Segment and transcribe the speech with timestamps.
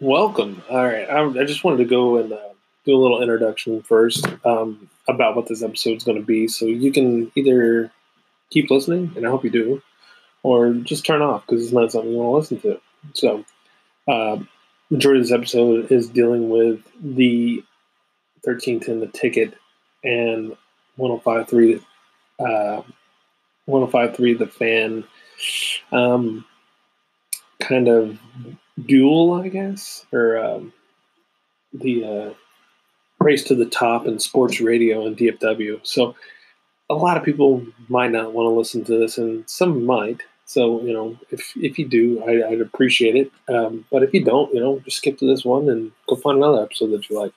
[0.00, 0.62] Welcome.
[0.70, 1.10] All right.
[1.10, 2.38] I, I just wanted to go and uh,
[2.86, 6.48] do a little introduction first um, about what this episode is going to be.
[6.48, 7.92] So you can either
[8.48, 9.82] keep listening, and I hope you do,
[10.42, 12.80] or just turn off because it's not something you want to listen to.
[13.12, 13.44] So,
[14.08, 14.38] uh,
[14.88, 17.62] majority of this episode is dealing with the
[18.44, 19.52] 1310 the ticket
[20.02, 20.56] and
[20.96, 21.74] 1053
[22.40, 22.82] uh,
[23.66, 25.04] 1053 the fan
[25.92, 26.46] um,
[27.60, 28.18] kind of
[28.86, 30.72] duel, I guess, or um,
[31.72, 32.34] the uh,
[33.20, 35.80] race to the top in sports radio and DFW.
[35.82, 36.14] So
[36.88, 40.22] a lot of people might not want to listen to this, and some might.
[40.46, 43.30] So you know, if if you do, I, would appreciate it.
[43.48, 46.38] Um, but if you don't, you know, just skip to this one and go find
[46.38, 47.32] another episode that you like.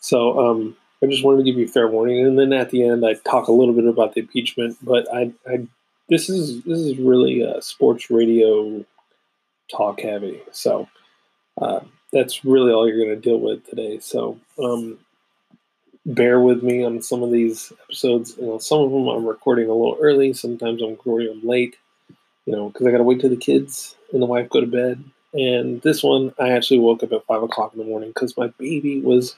[0.00, 2.84] So um, I just wanted to give you a fair warning, and then at the
[2.84, 4.78] end, I talk a little bit about the impeachment.
[4.82, 5.66] But I, I
[6.08, 8.84] this is this is really a sports radio
[9.70, 10.40] talk heavy.
[10.52, 10.88] So
[11.60, 11.80] uh,
[12.12, 13.98] that's really all you're going to deal with today.
[14.00, 14.98] So um,
[16.06, 18.36] bear with me on some of these episodes.
[18.38, 20.32] You know, some of them I'm recording a little early.
[20.32, 21.76] Sometimes I'm recording them late.
[22.46, 24.66] You know, because I got to wait till the kids and the wife go to
[24.66, 25.04] bed.
[25.34, 28.46] And this one, I actually woke up at five o'clock in the morning because my
[28.58, 29.36] baby was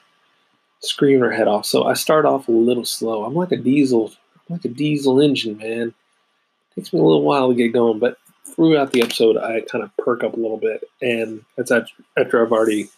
[0.80, 1.66] screaming her head off.
[1.66, 3.24] So I start off a little slow.
[3.24, 4.12] I'm like a diesel,
[4.48, 5.88] I'm like a diesel engine, man.
[5.88, 9.84] It takes me a little while to get going, but throughout the episode, I kind
[9.84, 12.88] of perk up a little bit, and that's after I've already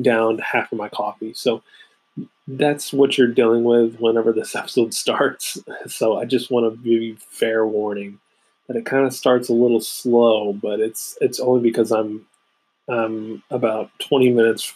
[0.00, 1.34] downed half of my coffee.
[1.34, 1.62] So
[2.48, 5.58] that's what you're dealing with whenever this episode starts.
[5.86, 8.18] So I just want to give you fair warning
[8.68, 12.26] that it kind of starts a little slow, but it's it's only because I'm
[12.88, 14.72] I'm about 20 minutes.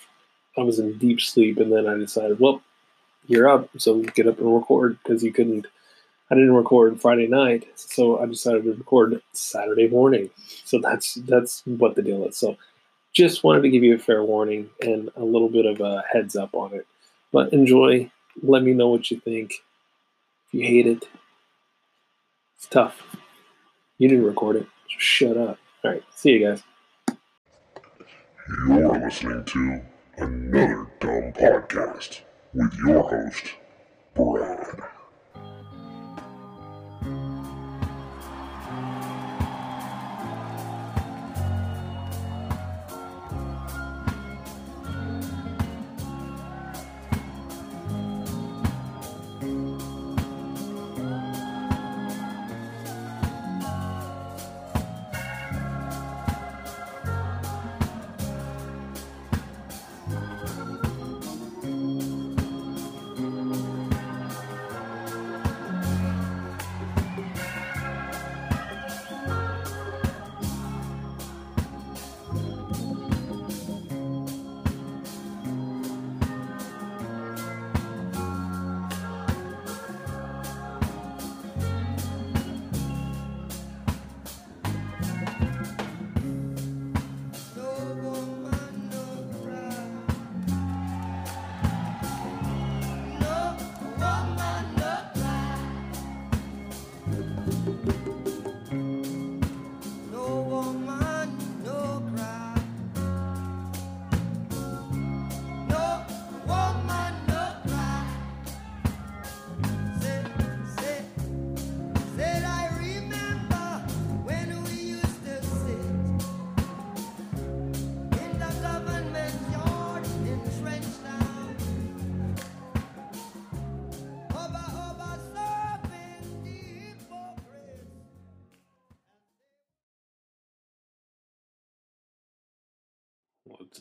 [0.59, 2.63] I was in deep sleep, and then I decided, well,
[3.27, 5.67] you're up, so get up and record because you couldn't
[6.31, 10.31] I didn't record Friday night, so I decided to record Saturday morning.
[10.65, 12.37] So that's that's what the deal is.
[12.37, 12.57] So
[13.13, 16.35] just wanted to give you a fair warning and a little bit of a heads
[16.37, 16.87] up on it.
[17.33, 18.11] But enjoy.
[18.43, 19.53] Let me know what you think.
[20.47, 21.09] If you hate it,
[22.57, 23.01] it's tough.
[23.99, 25.59] You didn't record it, so shut up.
[25.85, 26.63] All right, see you guys.
[28.69, 29.83] You're listening to
[30.19, 32.21] another dumb podcast
[32.53, 33.55] with your host,
[34.15, 34.96] Brad.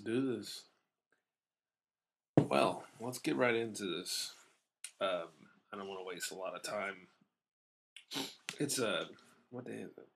[0.05, 0.63] Do this.
[2.37, 4.33] Well, let's get right into this.
[5.01, 5.27] Um,
[5.73, 7.07] I don't want to waste a lot of time.
[8.59, 9.05] It's a uh,
[9.49, 10.07] what day is it?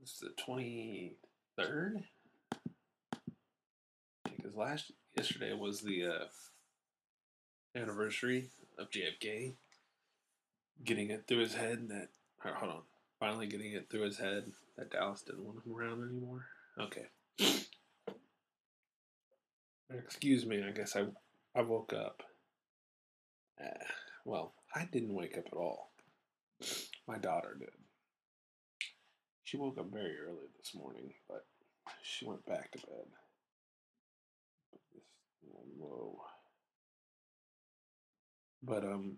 [0.00, 1.16] It's the twenty
[1.58, 2.04] third.
[4.24, 9.54] Because last yesterday was the uh, anniversary of JFK
[10.84, 12.08] getting it through his head that.
[12.42, 12.82] Hold on,
[13.18, 14.44] finally getting it through his head
[14.78, 16.46] that Dallas didn't want him around anymore.
[16.80, 17.06] Okay.
[19.92, 21.06] Excuse me, I guess I,
[21.54, 22.22] I woke up.
[23.60, 23.84] Uh,
[24.24, 25.90] well, I didn't wake up at all.
[27.08, 27.70] My daughter did.
[29.42, 31.44] She woke up very early this morning, but
[32.02, 33.06] she went back to bed.
[35.76, 36.20] Whoa.
[38.62, 39.16] But, um,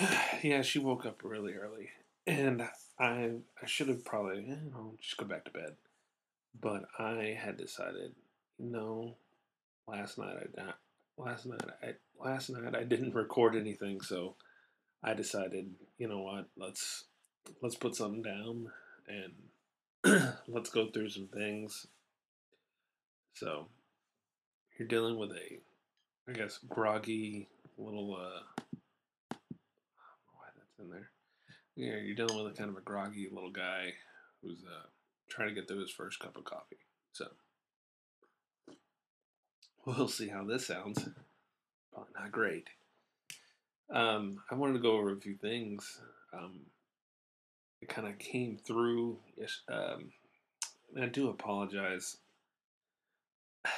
[0.42, 1.90] yeah, she woke up really early.
[2.26, 2.62] And
[2.98, 5.76] I I should have probably, you know, just go back to bed.
[6.58, 8.14] But I had decided
[8.58, 9.16] no,
[9.86, 10.78] last night I not
[11.16, 14.36] last night I last night I didn't record anything, so
[15.02, 17.04] I decided, you know what, let's
[17.60, 18.70] let's put something down
[19.08, 21.86] and let's go through some things.
[23.34, 23.66] So
[24.78, 25.60] you're dealing with a,
[26.28, 28.16] I guess, groggy little.
[28.16, 28.62] uh
[30.32, 31.10] Why that's in there?
[31.76, 33.94] Yeah, you're dealing with a kind of a groggy little guy
[34.42, 34.86] who's uh
[35.28, 36.78] trying to get through his first cup of coffee.
[37.12, 37.26] So
[39.98, 41.08] we'll see how this sounds.
[41.92, 42.68] Probably not great.
[43.90, 46.00] Um, I wanted to go over a few things.
[46.32, 46.60] Um,
[47.82, 49.18] it kind of came through.
[49.68, 50.10] Um,
[51.00, 52.16] I do apologize.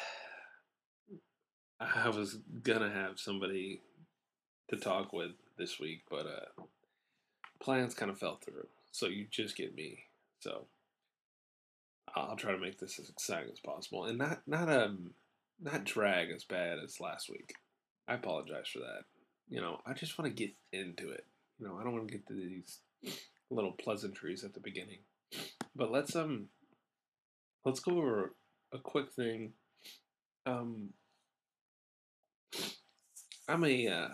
[1.81, 3.83] I was gonna have somebody
[4.69, 6.63] to talk with this week, but uh,
[7.61, 8.69] plans kind of fell through.
[8.93, 10.05] So you just get me.
[10.41, 10.67] So
[12.15, 15.15] I'll try to make this as exciting as possible, and not not um
[15.61, 17.55] not drag as bad as last week.
[18.09, 19.05] I apologize for that.
[19.49, 21.25] You know, I just want to get into it.
[21.59, 22.81] You know, I don't want to get to these
[23.51, 24.99] little pleasantries at the beginning.
[25.75, 26.49] But let's um
[27.65, 28.35] let's go over
[28.73, 29.53] a quick thing.
[30.45, 30.91] Um
[33.49, 34.09] I'm a uh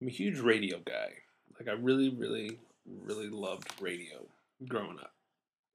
[0.00, 1.12] I'm a huge radio guy.
[1.58, 4.26] Like I really, really, really loved radio
[4.68, 5.14] growing up.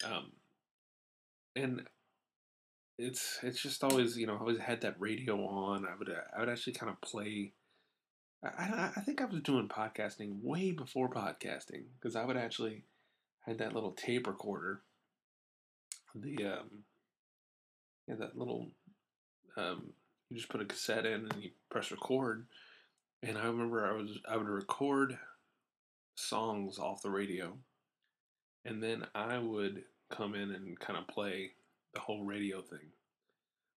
[0.05, 0.31] Um
[1.55, 1.83] and
[2.97, 5.85] it's it's just always you know I always had that radio on.
[5.85, 7.53] I would uh, I would actually kind of play.
[8.43, 12.83] I, I think I was doing podcasting way before podcasting because I would actually
[13.45, 14.81] had that little tape recorder.
[16.13, 16.83] The um,
[18.07, 18.71] yeah, that little
[19.57, 19.93] um,
[20.29, 22.45] you just put a cassette in and you press record.
[23.21, 25.17] And I remember I was I would record
[26.15, 27.57] songs off the radio,
[28.65, 31.51] and then I would come in and kind of play
[31.93, 32.91] the whole radio thing.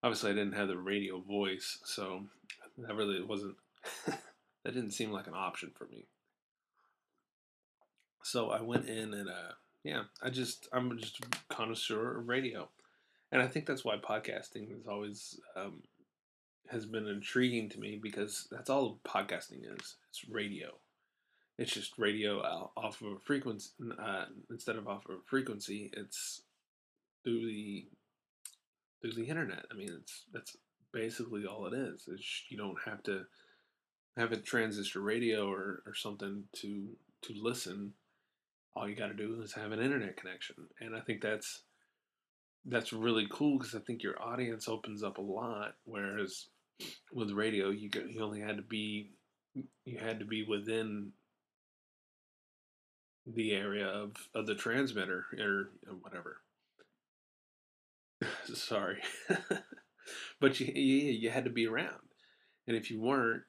[0.03, 2.25] Obviously, I didn't have the radio voice, so
[2.79, 3.57] that really wasn't.
[4.07, 6.07] that didn't seem like an option for me.
[8.23, 9.53] So I went in and uh,
[9.85, 12.69] yeah, I just I'm just a connoisseur of radio,
[13.31, 15.83] and I think that's why podcasting is always um,
[16.69, 19.97] has been intriguing to me because that's all podcasting is.
[20.11, 20.71] It's radio.
[21.59, 22.41] It's just radio
[22.77, 25.91] off of a frequency uh, instead of off of a frequency.
[25.97, 26.43] It's
[27.25, 27.87] through the
[29.01, 29.65] through the internet.
[29.71, 30.57] I mean, it's that's
[30.93, 32.09] basically all it is.
[32.09, 33.25] It's, you don't have to
[34.17, 36.89] have a transistor radio or, or something to
[37.23, 37.93] to listen.
[38.75, 41.63] All you got to do is have an internet connection, and I think that's
[42.65, 45.75] that's really cool because I think your audience opens up a lot.
[45.85, 46.47] Whereas
[47.13, 49.11] with radio, you you only had to be
[49.85, 51.13] you had to be within
[53.27, 55.71] the area of, of the transmitter or
[56.01, 56.39] whatever.
[58.55, 58.99] Sorry,
[60.41, 62.01] but you, you you had to be around,
[62.67, 63.43] and if you weren't,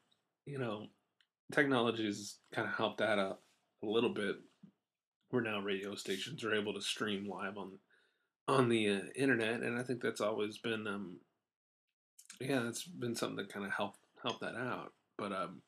[0.46, 0.88] you know,
[1.52, 3.40] technology has kind of helped that out
[3.84, 4.36] a little bit.
[5.32, 7.80] We're now radio stations are able to stream live on
[8.48, 11.20] on the uh, internet, and I think that's always been, um,
[12.40, 14.94] yeah, that's been something that kind of helped help that out.
[15.18, 15.62] But um,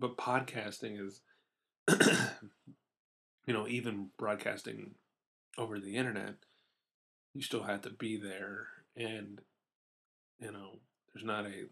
[0.00, 1.20] but podcasting is,
[3.46, 4.94] you know, even broadcasting
[5.56, 6.34] over the internet
[7.34, 8.66] you still have to be there
[8.96, 9.40] and
[10.40, 10.78] you know
[11.12, 11.64] there's not a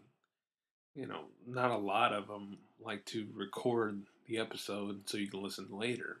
[0.95, 5.41] you know not a lot of them like to record the episode so you can
[5.41, 6.17] listen later.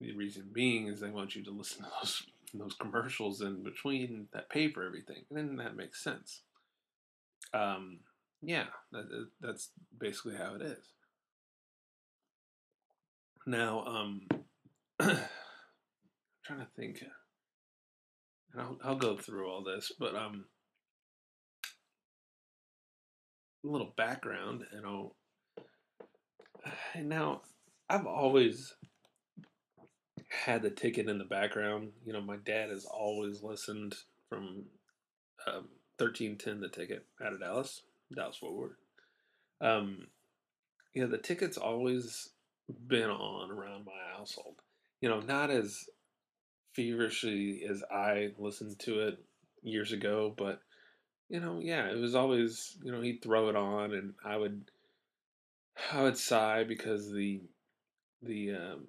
[0.00, 2.22] The reason being is they want you to listen to those
[2.54, 6.42] those commercials in between that pay for everything and then that makes sense.
[7.54, 8.00] Um
[8.42, 10.92] yeah that, that's basically how it is.
[13.46, 14.22] Now um
[15.00, 17.02] trying to think
[18.52, 20.44] and I'll, I'll go through all this, but um,
[23.64, 25.16] a little background, and I'll.
[26.94, 27.42] And now,
[27.90, 28.74] I've always
[30.30, 31.90] had the ticket in the background.
[32.04, 33.96] You know, my dad has always listened
[34.28, 34.64] from
[35.46, 35.68] um,
[35.98, 37.82] thirteen ten the ticket out of Dallas,
[38.14, 38.76] Dallas Fort Worth.
[39.60, 40.06] Um,
[40.94, 42.30] you know, the ticket's always
[42.86, 44.56] been on around my household.
[45.00, 45.84] You know, not as
[46.74, 49.18] feverishly as I listened to it
[49.62, 50.60] years ago, but
[51.28, 54.70] you know, yeah, it was always you know he'd throw it on, and I would
[55.92, 57.40] I would sigh because the
[58.22, 58.86] the um,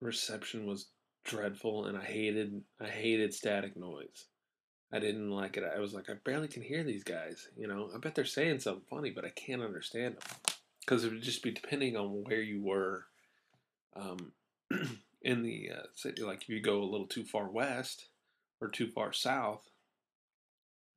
[0.00, 0.88] reception was
[1.24, 4.26] dreadful, and I hated I hated static noise.
[4.92, 5.64] I didn't like it.
[5.64, 7.48] I was like, I barely can hear these guys.
[7.56, 11.10] You know, I bet they're saying something funny, but I can't understand them because it
[11.10, 13.06] would just be depending on where you were.
[13.96, 14.32] Um,
[15.24, 18.06] in the uh, city, like if you go a little too far west,
[18.60, 19.68] or too far south,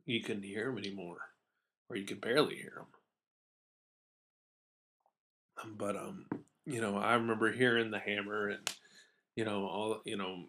[0.05, 1.17] you couldn't hear them anymore,
[1.89, 2.85] or you could barely hear them.
[5.63, 6.25] Um, but um,
[6.65, 8.69] you know, I remember hearing the hammer and
[9.35, 10.45] you know all you know,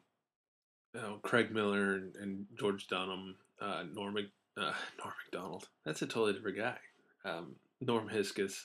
[0.95, 4.21] you know Craig Miller and, and George Dunham, uh, Norm uh,
[4.99, 5.69] Norm Macdonald.
[5.85, 6.79] That's a totally different guy.
[7.25, 8.65] Um, Norm Hitzges.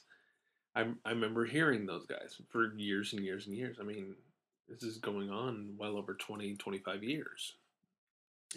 [0.76, 3.78] I I remember hearing those guys for years and years and years.
[3.80, 4.16] I mean,
[4.80, 7.54] this is going on well over 20, 25 years,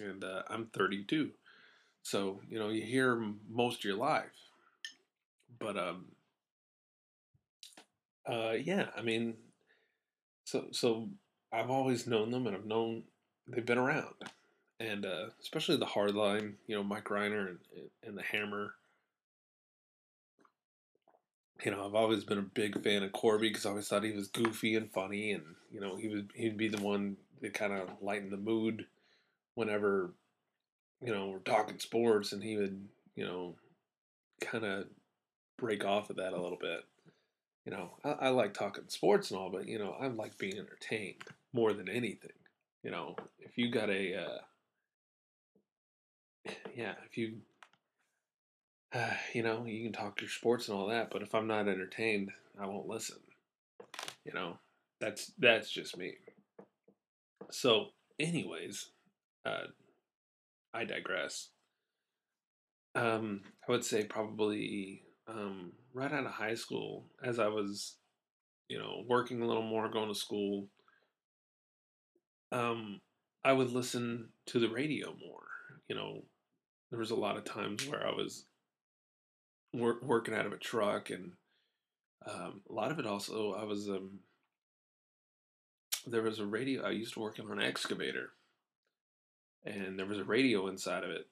[0.03, 1.31] and uh, I'm 32.
[2.03, 4.31] So you know you hear most of your life,
[5.59, 6.07] but um,
[8.27, 9.35] uh, yeah, I mean,
[10.45, 11.09] so so
[11.53, 13.05] I've always known them, and I've known
[13.49, 14.15] they've been around,
[14.81, 17.59] and uh, especially the hardline, you know, Mike Rhyner and
[18.05, 18.75] and the Hammer.
[21.65, 24.13] You know, I've always been a big fan of Corby because I always thought he
[24.13, 27.73] was goofy and funny, and you know, he would he'd be the one that kind
[27.73, 28.87] of lighten the mood
[29.55, 30.13] whenever
[31.03, 33.55] you know we're talking sports, and he would you know
[34.41, 34.87] kind of
[35.57, 36.85] break off of that a little bit
[37.67, 40.57] you know, I, I, like talking sports and all, but you know, I like being
[40.57, 42.31] entertained more than anything.
[42.85, 44.39] You know, if you got a, uh,
[46.77, 47.39] yeah, if you,
[48.97, 51.69] uh, you know, you can talk your sports and all that, but if I'm not
[51.69, 53.19] entertained, I won't listen.
[54.25, 54.59] You know,
[55.01, 56.15] that's that's just me.
[57.51, 57.89] So,
[58.19, 58.91] anyways,
[59.45, 59.69] uh,
[60.75, 61.51] I digress.
[62.95, 67.97] Um, I would say probably um, right out of high school, as I was,
[68.69, 70.67] you know, working a little more, going to school,
[72.53, 73.01] um,
[73.45, 75.45] I would listen to the radio more.
[75.89, 76.23] You know,
[76.91, 78.47] there was a lot of times where I was
[79.79, 81.33] wor- working out of a truck, and
[82.27, 84.21] um, a lot of it also, I was, um,
[86.07, 88.31] there was a radio, I used to work on an excavator,
[89.65, 91.27] and there was a radio inside of it.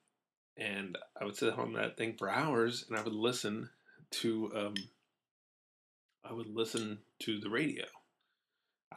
[0.56, 3.70] And I would sit on that thing for hours and I would listen
[4.20, 4.74] to um,
[6.24, 7.84] I would listen to the radio.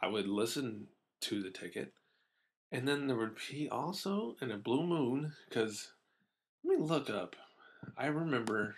[0.00, 0.86] I would listen
[1.22, 1.92] to the ticket,
[2.70, 5.92] and then there would be also in a blue moon because
[6.64, 7.36] let me look up.
[7.96, 8.76] I remember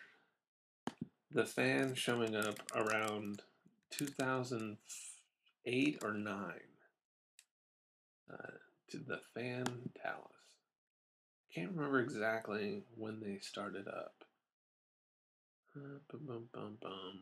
[1.33, 3.43] the fan showing up around
[3.91, 6.35] 2008 or 9
[8.33, 8.37] uh,
[8.91, 9.65] to the fan
[10.03, 10.27] Dallas.
[11.55, 14.25] Can't remember exactly when they started up.
[15.77, 17.21] Uh, bum, bum, bum, bum.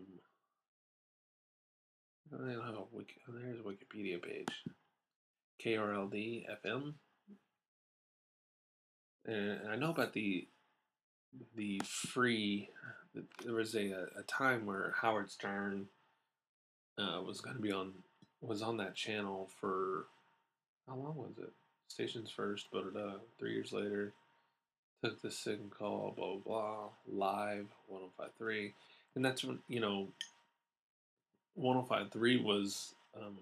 [2.33, 3.21] I don't have a wiki.
[3.29, 4.65] Oh, there's a Wikipedia page.
[5.65, 6.95] KRLD FM.
[9.25, 10.49] And I know about the
[11.57, 12.71] the free.
[13.45, 15.89] There was a a time where Howard Stern
[16.99, 17.93] uh, was going to be on
[18.41, 20.07] was on that channel for
[20.89, 21.53] how long was it?
[21.89, 24.13] Stations first, but uh, three years later
[25.03, 28.73] took the signal call, blah, blah, blah, live 1053.
[29.15, 30.09] And that's when, you know,
[31.55, 33.37] 1053 was um,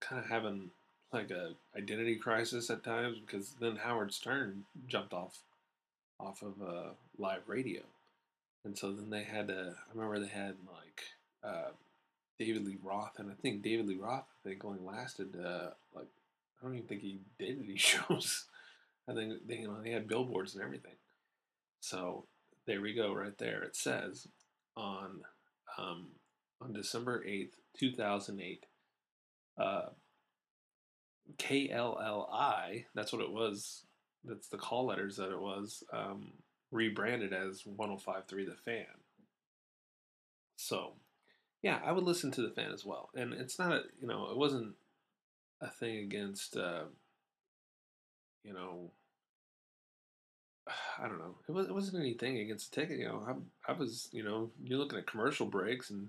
[0.00, 0.70] kind of having
[1.12, 5.38] like a identity crisis at times because then Howard Stern jumped off
[6.18, 7.82] off of uh, live radio.
[8.64, 11.02] And so then they had to, I remember they had like
[11.44, 11.70] uh,
[12.38, 16.08] David Lee Roth, and I think David Lee Roth, I think, only lasted uh, like,
[16.60, 18.46] I don't even think he did any shows.
[19.08, 20.96] I think they, you know, they had billboards and everything.
[21.80, 22.24] So
[22.66, 23.62] there we go, right there.
[23.62, 24.26] It says
[24.76, 25.20] on
[25.78, 26.08] um,
[26.60, 28.66] on December eighth, two thousand eight,
[29.58, 29.90] uh,
[31.38, 32.86] KLLI.
[32.94, 33.84] That's what it was.
[34.26, 36.32] That's the call letters that it was um,
[36.70, 38.86] rebranded as 105.3 The Fan.
[40.56, 40.94] So,
[41.62, 43.10] yeah, I would listen to The Fan as well.
[43.14, 44.74] And it's not a, you know, it wasn't
[45.60, 46.84] a thing against, uh,
[48.44, 48.90] you know,
[50.98, 51.36] I don't know.
[51.48, 52.98] It, was, it wasn't anything against the ticket.
[52.98, 56.08] You know, I, I was, you know, you're looking at commercial breaks and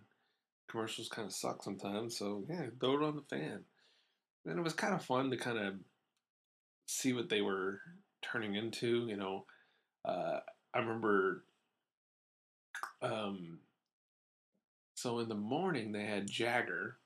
[0.70, 2.18] commercials kind of suck sometimes.
[2.18, 3.62] So yeah, throw it on the fan.
[4.46, 5.76] And it was kind of fun to kind of
[6.88, 7.82] see what they were
[8.22, 9.08] turning into.
[9.08, 9.46] You know,
[10.06, 10.40] uh,
[10.74, 11.44] I remember.
[13.02, 13.60] Um,
[14.96, 16.98] so in the morning they had Jagger,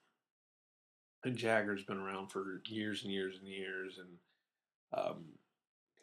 [1.24, 4.18] and Jagger's been around for years and years and years, and
[4.94, 5.26] um,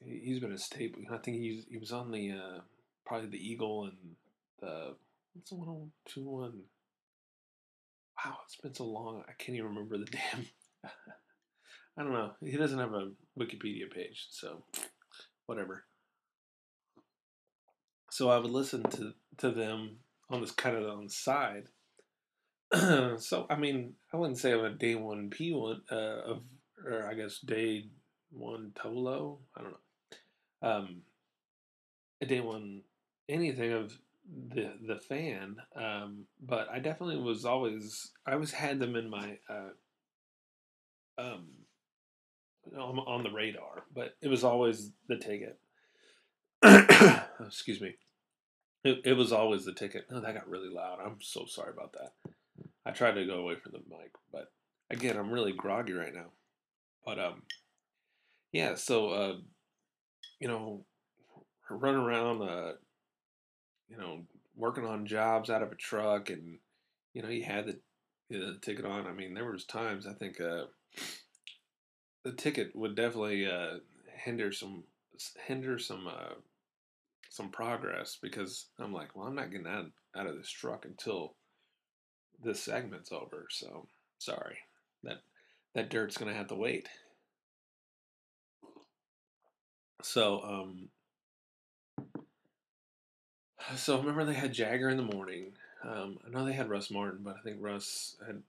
[0.04, 1.02] he's been a staple.
[1.12, 2.60] I think he's he was on the uh,
[3.06, 4.16] probably the Eagle and
[4.60, 4.94] the
[5.34, 6.60] what's the one on two one.
[8.24, 9.22] Wow, it's been so long.
[9.28, 10.46] I can't even remember the damn.
[11.96, 12.32] I don't know.
[12.44, 14.62] He doesn't have a Wikipedia page, so
[15.48, 15.84] whatever.
[18.10, 19.98] So I would listen to to them
[20.30, 21.64] on this kind of on the side.
[23.18, 26.42] so I mean, I wouldn't say I'm a day one P one uh, of,
[26.86, 27.86] or I guess day
[28.30, 29.38] one Tolo.
[29.56, 30.68] I don't know.
[30.70, 31.02] Um,
[32.22, 32.82] I didn't want
[33.28, 33.98] anything of
[34.52, 39.38] the the fan, um, but I definitely was always I always had them in my
[39.48, 39.70] uh,
[41.22, 41.46] um
[42.76, 45.58] on, on the radar, but it was always the ticket.
[47.46, 47.94] Excuse me.
[48.84, 50.06] It, it was always the ticket.
[50.10, 50.98] No, that got really loud.
[51.04, 52.12] I'm so sorry about that.
[52.86, 54.52] I tried to go away from the mic, but
[54.90, 56.30] again, I'm really groggy right now.
[57.04, 57.42] But um,
[58.52, 58.74] yeah.
[58.76, 59.34] So uh,
[60.40, 60.84] you know,
[61.70, 62.72] running around, uh,
[63.88, 64.22] you know,
[64.56, 66.58] working on jobs out of a truck, and
[67.14, 67.78] you know, you had the,
[68.30, 69.06] the ticket on.
[69.06, 70.64] I mean, there was times I think uh,
[72.24, 73.78] the ticket would definitely uh,
[74.14, 74.84] hinder some
[75.46, 76.34] hinder some uh,
[77.30, 81.34] some progress because I'm like, well, I'm not getting out out of this truck until
[82.42, 83.46] this segment's over.
[83.50, 83.86] So
[84.18, 84.58] sorry
[85.04, 85.22] that
[85.74, 86.88] that dirt's gonna have to wait.
[90.02, 90.88] So um,
[93.76, 95.52] so remember they had Jagger in the morning.
[95.84, 98.42] Um, I know they had Russ Martin, but I think Russ had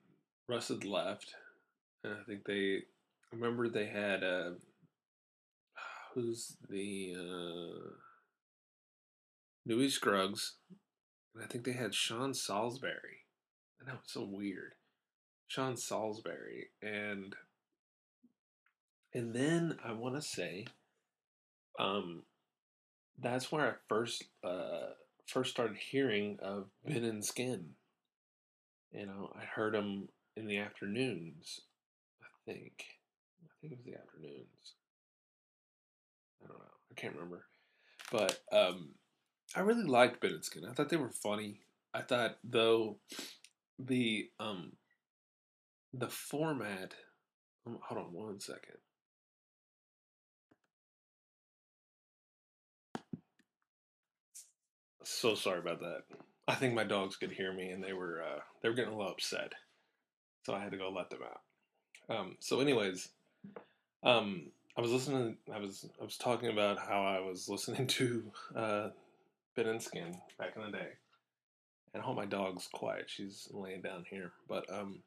[0.47, 1.35] Russ had left,
[2.03, 2.83] and I think they
[3.31, 4.51] I remember they had uh,
[6.13, 7.89] who's the uh,
[9.65, 10.55] Louis Scruggs,
[11.35, 13.25] and I think they had Sean Salisbury.
[13.81, 14.73] I know it's so weird,
[15.47, 17.35] Sean Salisbury, and
[19.13, 20.65] and then I want to say,
[21.79, 22.23] um,
[23.21, 24.93] that's where I first uh
[25.27, 27.71] first started hearing of Ben and Skin.
[28.91, 31.61] You know, I heard them in the afternoons.
[32.23, 32.98] I think.
[33.61, 34.73] Think it was the afternoons.
[36.43, 36.65] I don't know.
[36.91, 37.45] I can't remember.
[38.11, 38.89] But um,
[39.55, 40.65] I really liked Ben and Skin.
[40.65, 41.61] I thought they were funny.
[41.93, 42.97] I thought though
[43.77, 44.73] the um
[45.93, 46.93] the format.
[47.65, 48.77] um, Hold on one second.
[55.03, 56.03] So sorry about that.
[56.47, 58.97] I think my dogs could hear me, and they were uh, they were getting a
[58.97, 59.53] little upset,
[60.45, 62.15] so I had to go let them out.
[62.15, 63.09] Um, so, anyways,
[64.03, 65.37] um, I was listening.
[65.53, 68.89] I was I was talking about how I was listening to uh,
[69.55, 70.89] Ben and Skin back in the day,
[71.93, 73.05] and I hope my dog's quiet.
[73.07, 74.99] She's laying down here, but um,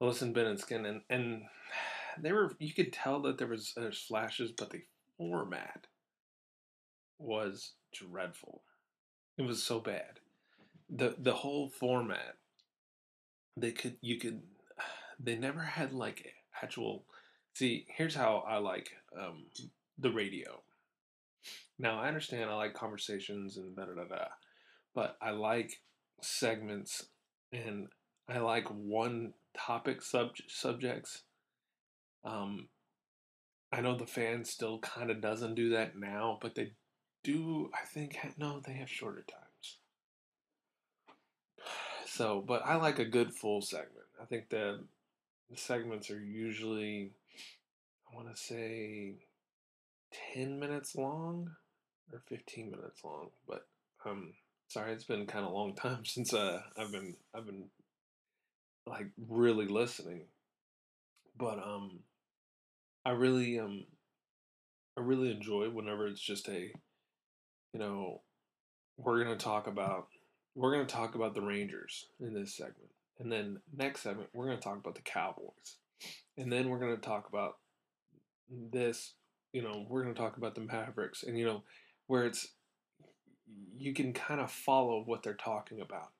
[0.00, 1.42] I listened to Ben and Skin, and and
[2.20, 4.82] they were you could tell that there was there's flashes, but the
[5.16, 5.86] format
[7.18, 8.62] was dreadful.
[9.36, 10.20] It was so bad.
[10.90, 12.36] the The whole format
[13.56, 14.42] they could you could
[15.20, 17.04] they never had like actual
[17.58, 18.90] see here's how i like
[19.20, 19.44] um
[19.98, 20.62] the radio.
[21.78, 24.24] Now i understand i like conversations and da da da da
[24.94, 25.80] but i like
[26.20, 27.06] segments
[27.52, 27.88] and
[28.28, 31.22] i like one topic sub- subjects.
[32.24, 32.68] Um
[33.72, 36.72] i know the fan still kind of doesn't do that now but they
[37.24, 39.78] do i think no they have shorter times.
[42.06, 44.06] So but i like a good full segment.
[44.20, 44.80] I think the
[45.50, 47.12] the segments are usually
[48.10, 49.14] I want to say
[50.34, 51.50] 10 minutes long
[52.12, 53.66] or 15 minutes long, but
[54.04, 54.32] um
[54.68, 57.64] sorry, it's been kind of a long time since uh I've been I've been
[58.86, 60.22] like really listening.
[61.36, 62.00] But um
[63.04, 63.84] I really um
[64.96, 66.72] I really enjoy whenever it's just a
[67.72, 68.22] you know,
[68.96, 70.08] we're going to talk about
[70.54, 72.90] we're going to talk about the Rangers in this segment.
[73.20, 75.76] And then next segment we're going to talk about the Cowboys.
[76.36, 77.56] And then we're going to talk about
[78.50, 79.14] this,
[79.52, 81.62] you know, we're going to talk about the Mavericks and you know
[82.06, 82.48] where it's
[83.76, 86.10] you can kind of follow what they're talking about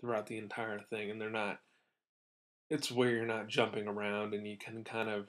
[0.00, 1.60] throughout the entire thing and they're not
[2.70, 5.26] it's where you're not jumping around and you can kind of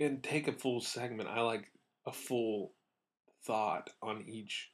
[0.00, 1.28] and take a full segment.
[1.28, 1.70] I like
[2.06, 2.72] a full
[3.44, 4.70] thought on each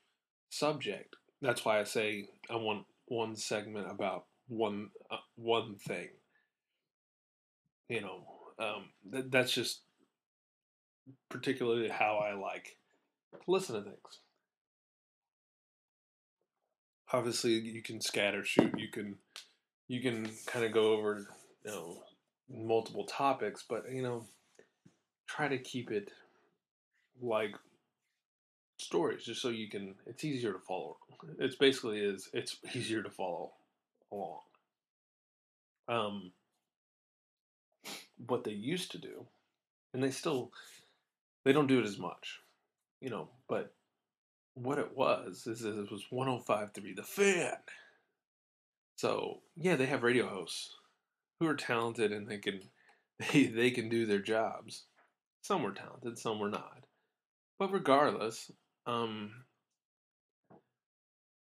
[0.51, 1.17] subject.
[1.43, 6.09] That's why I say I want one segment about one uh, one thing.
[7.89, 8.25] You know,
[8.59, 9.81] um, th- that's just
[11.29, 12.77] particularly how I like
[13.33, 14.21] to listen to things.
[17.13, 18.79] Obviously, you can scatter shoot.
[18.79, 19.17] You can
[19.87, 21.27] you can kind of go over
[21.65, 22.03] you know
[22.51, 24.27] multiple topics, but you know
[25.27, 26.11] try to keep it
[27.21, 27.55] like
[28.79, 30.97] stories just so you can it's easier to follow
[31.39, 33.53] it's basically is it's easier to follow
[34.13, 34.39] along
[35.89, 36.33] um
[38.27, 39.27] what they used to do
[39.93, 40.53] and they still
[41.45, 42.41] they don't do it as much
[43.01, 43.75] you know but
[44.55, 47.57] what it was is it was 1053 the fan
[48.97, 50.75] so yeah they have radio hosts
[51.39, 52.61] who are talented and they can
[53.33, 54.85] they, they can do their jobs
[55.43, 56.85] some were talented some were not
[57.59, 58.51] but regardless,
[58.87, 59.33] um,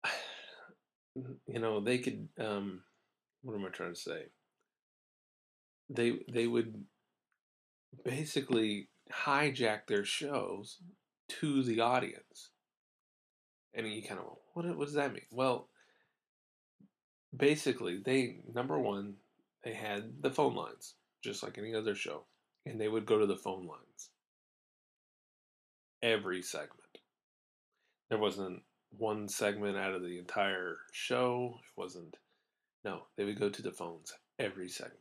[1.16, 2.28] you know, they could.
[2.40, 2.82] Um,
[3.44, 4.26] what am I trying to say?
[5.90, 6.84] They they would
[8.04, 10.78] basically hijack their shows
[11.30, 12.50] to the audience,
[13.74, 15.26] and you kind of what what does that mean?
[15.32, 15.68] Well,
[17.36, 19.16] basically, they number one,
[19.64, 22.26] they had the phone lines just like any other show,
[22.66, 24.10] and they would go to the phone lines
[26.02, 26.98] every segment.
[28.10, 28.64] There wasn't
[28.98, 31.60] one segment out of the entire show.
[31.60, 32.18] It wasn't.
[32.84, 34.98] No, they would go to the phones every segment.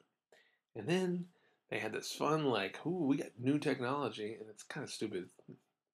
[0.76, 1.24] And then
[1.70, 5.30] they had this fun, like, ooh, we got new technology, and it's kind of stupid.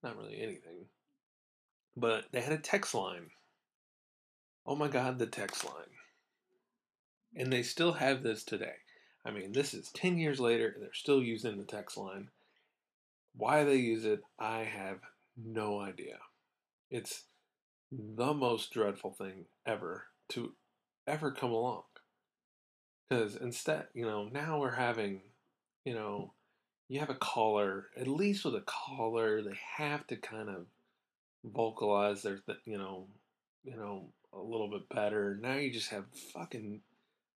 [0.02, 0.86] Not really anything.
[1.96, 3.30] But they had a text line.
[4.66, 5.74] Oh my God, the text line.
[7.34, 8.76] And they still have this today.
[9.24, 12.28] I mean, this is 10 years later, and they're still using the text line.
[13.34, 14.98] Why they use it, I have
[15.36, 16.18] no idea.
[16.90, 17.24] It's
[17.92, 20.52] the most dreadful thing ever to
[21.06, 21.82] ever come along.
[23.08, 25.20] Because instead, you know, now we're having,
[25.86, 26.34] you know,
[26.88, 30.66] you have a caller, at least with a caller, they have to kind of
[31.44, 33.06] vocalize their, th- you know,
[33.64, 35.38] you know, a little bit better.
[35.40, 36.80] Now you just have fucking,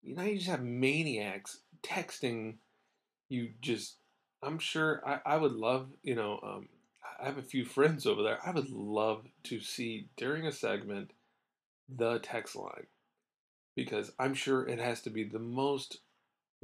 [0.03, 2.55] you know, you just have maniacs texting
[3.29, 3.97] you just,
[4.43, 6.69] I'm sure I, I would love, you know, um,
[7.21, 8.39] I have a few friends over there.
[8.47, 11.13] I would love to see during a segment
[11.89, 12.87] the text line
[13.75, 15.99] because I'm sure it has to be the most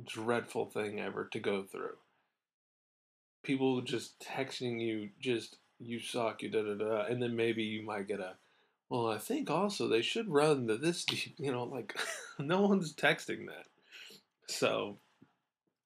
[0.05, 1.97] dreadful thing ever to go through.
[3.43, 7.83] People just texting you, just you suck, you da da da, and then maybe you
[7.83, 8.35] might get a.
[8.89, 11.35] Well, I think also they should run the this, deep.
[11.39, 11.99] you know, like
[12.39, 13.67] no one's texting that,
[14.47, 14.99] so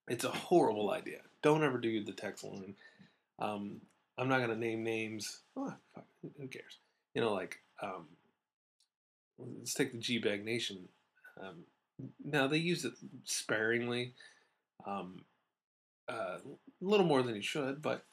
[0.07, 1.19] it's a horrible idea.
[1.41, 2.75] Don't ever do the text line.
[3.39, 3.81] Um,
[4.17, 5.39] I'm not gonna name names.
[5.55, 6.77] Oh, fuck, who cares?
[7.13, 8.07] You know, like um,
[9.39, 10.89] let's take the G Bag Nation.
[11.41, 11.65] Um,
[12.23, 14.13] now they use it sparingly,
[14.85, 15.21] um,
[16.09, 16.41] uh, a
[16.81, 18.03] little more than he should, but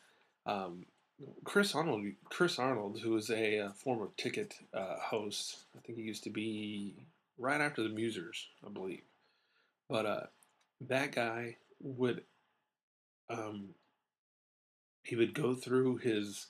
[0.47, 0.87] um,
[1.45, 6.05] Chris Arnold, Chris Arnold, who is a, a former ticket uh, host, I think he
[6.05, 6.95] used to be
[7.39, 9.03] right after the Musers, I believe.
[9.89, 10.27] But uh,
[10.89, 12.23] that guy would
[13.29, 13.71] um,
[15.03, 16.47] he would go through his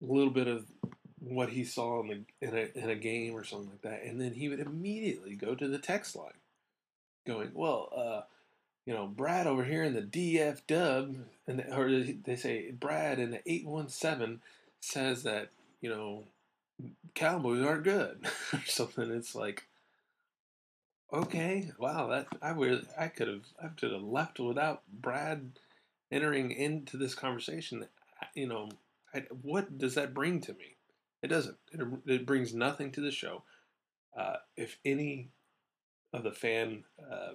[0.00, 0.66] little bit of
[1.20, 4.20] what he saw in, the, in, a, in a game or something like that, and
[4.20, 6.32] then he would immediately go to the text line,
[7.26, 8.22] going, "Well, uh,
[8.86, 13.30] you know, Brad over here in the DF dub, and or they say Brad in
[13.32, 14.40] the eight one seven
[14.80, 16.24] says that you know
[17.14, 19.64] Cowboys aren't good or something." It's like,
[21.12, 25.52] okay, wow, that I really I could have I could have left without Brad
[26.10, 27.86] entering into this conversation.
[28.34, 28.70] You know,
[29.14, 30.76] I, what does that bring to me?
[31.22, 31.56] It doesn't.
[31.72, 33.44] It, it brings nothing to the show.
[34.16, 35.30] Uh, if any
[36.12, 37.34] of the fan, uh,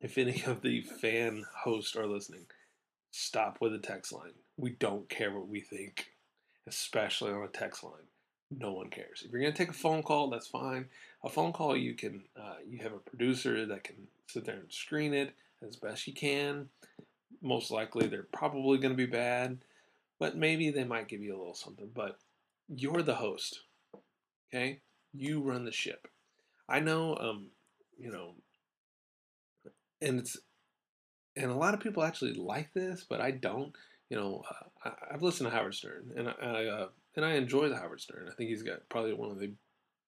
[0.00, 2.46] if any of the fan hosts are listening,
[3.10, 4.34] stop with the text line.
[4.56, 6.06] We don't care what we think,
[6.66, 8.08] especially on a text line.
[8.50, 9.22] No one cares.
[9.24, 10.86] If you're to take a phone call, that's fine.
[11.24, 13.96] A phone call, you can uh, you have a producer that can
[14.28, 15.34] sit there and screen it
[15.66, 16.68] as best you can.
[17.42, 19.58] Most likely, they're probably to be bad,
[20.18, 21.90] but maybe they might give you a little something.
[21.94, 22.18] But
[22.68, 23.60] you're the host.
[24.52, 24.80] Okay?
[25.12, 26.08] You run the ship.
[26.68, 27.48] I know, um,
[27.98, 28.34] you know,
[30.00, 30.36] and it's,
[31.36, 33.72] and a lot of people actually like this, but I don't.
[34.10, 34.42] You know,
[34.84, 37.76] uh, I, have listened to Howard Stern, and I, I uh, and I enjoy the
[37.76, 38.28] Howard Stern.
[38.30, 39.52] I think he's got probably one of the,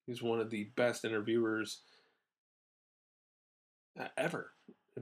[0.05, 1.81] he's one of the best interviewers
[4.17, 4.51] ever,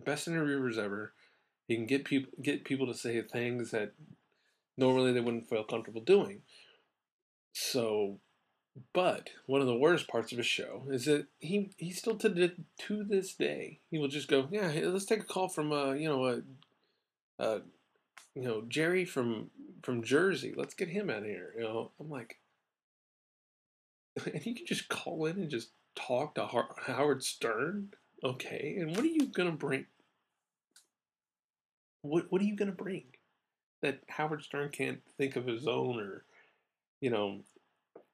[0.05, 1.13] best interviewers ever.
[1.67, 3.93] He can get people get people to say things that
[4.77, 6.41] normally they wouldn't feel comfortable doing.
[7.57, 8.19] So,
[8.93, 12.51] but one of the worst parts of his show is that he he still to
[12.79, 15.93] to this day he will just go yeah hey, let's take a call from uh
[15.93, 16.41] you know a
[17.41, 17.59] uh,
[18.35, 19.51] you know Jerry from
[19.83, 20.53] from Jersey.
[20.53, 21.91] Let's get him out of here you know?
[21.97, 22.39] I'm like
[24.25, 26.49] and you can just call in and just talk to
[26.87, 27.93] Howard Stern?
[28.21, 29.85] Okay and what are you gonna bring
[32.01, 33.05] what what are you gonna bring
[33.81, 36.25] that Howard Stern can't think of his own or
[37.05, 37.37] you know,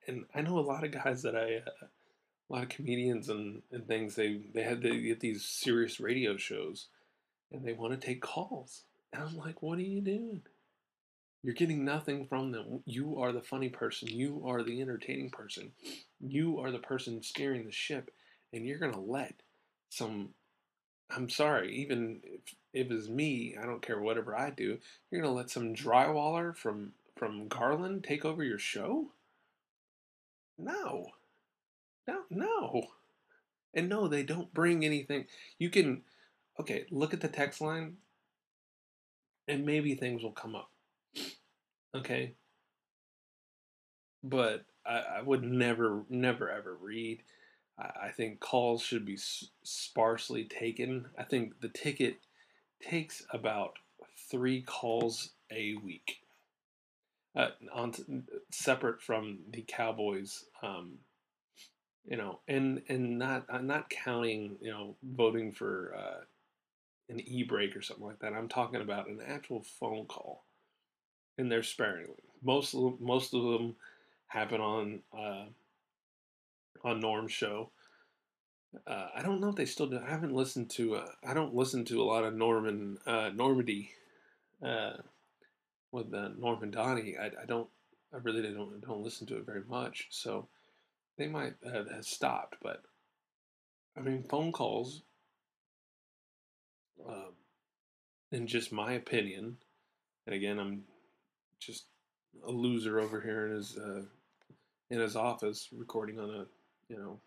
[0.06, 3.62] and I know a lot of guys that I, uh, a lot of comedians and,
[3.72, 6.88] and things, they, they had to get these Sirius radio shows
[7.54, 8.82] and they want to take calls.
[9.14, 10.42] And I'm like, what are you doing?
[11.42, 12.84] You're getting nothing from them.
[12.86, 14.10] You are the funny person.
[14.10, 15.72] You are the entertaining person.
[16.20, 18.12] You are the person steering the ship.
[18.52, 19.36] And you're going to let
[19.90, 20.32] some,
[21.10, 22.42] I'm sorry, even if,
[22.74, 26.54] if it's me, I don't care whatever I do, you're going to let some drywaller
[26.54, 29.12] from from Garland take over your show?
[30.58, 31.12] No.
[32.08, 32.88] No, no.
[33.76, 35.26] And no, they don't bring anything.
[35.60, 36.02] You can,
[36.60, 37.98] okay, look at the text line
[39.48, 40.72] and maybe things will come up.
[41.94, 42.34] Okay?
[44.24, 47.22] But I, I would never, never, ever read.
[47.78, 51.06] I, I think calls should be s- sparsely taken.
[51.20, 52.18] I think the ticket
[52.82, 53.74] takes about
[54.32, 56.22] three calls a week.
[57.34, 57.94] Uh, on
[58.52, 60.98] separate from the Cowboys, um,
[62.06, 66.24] you know, and and not I'm not counting, you know, voting for uh,
[67.08, 68.34] an e-break or something like that.
[68.34, 70.44] I'm talking about an actual phone call,
[71.38, 72.24] and they're sparingly.
[72.44, 73.76] Most of them, most of them
[74.28, 75.46] happen on uh,
[76.84, 77.70] on Norm's show.
[78.88, 80.00] Uh, I don't know if they still do.
[80.06, 80.96] I haven't listened to.
[80.96, 83.92] Uh, I don't listen to a lot of Norman uh, Normandy
[84.62, 84.94] uh,
[85.92, 87.18] with uh, Norman Donnie.
[87.18, 87.68] I, I don't.
[88.14, 90.08] I really don't don't listen to it very much.
[90.10, 90.48] So
[91.18, 92.58] they might have, have stopped.
[92.62, 92.84] But
[93.98, 95.04] I mean, phone calls.
[97.08, 97.34] Um,
[98.32, 99.58] in just my opinion,
[100.26, 100.84] and again, I'm
[101.60, 101.86] just
[102.46, 104.04] a loser over here in his uh,
[104.90, 106.46] in his office recording on a
[106.90, 107.20] you know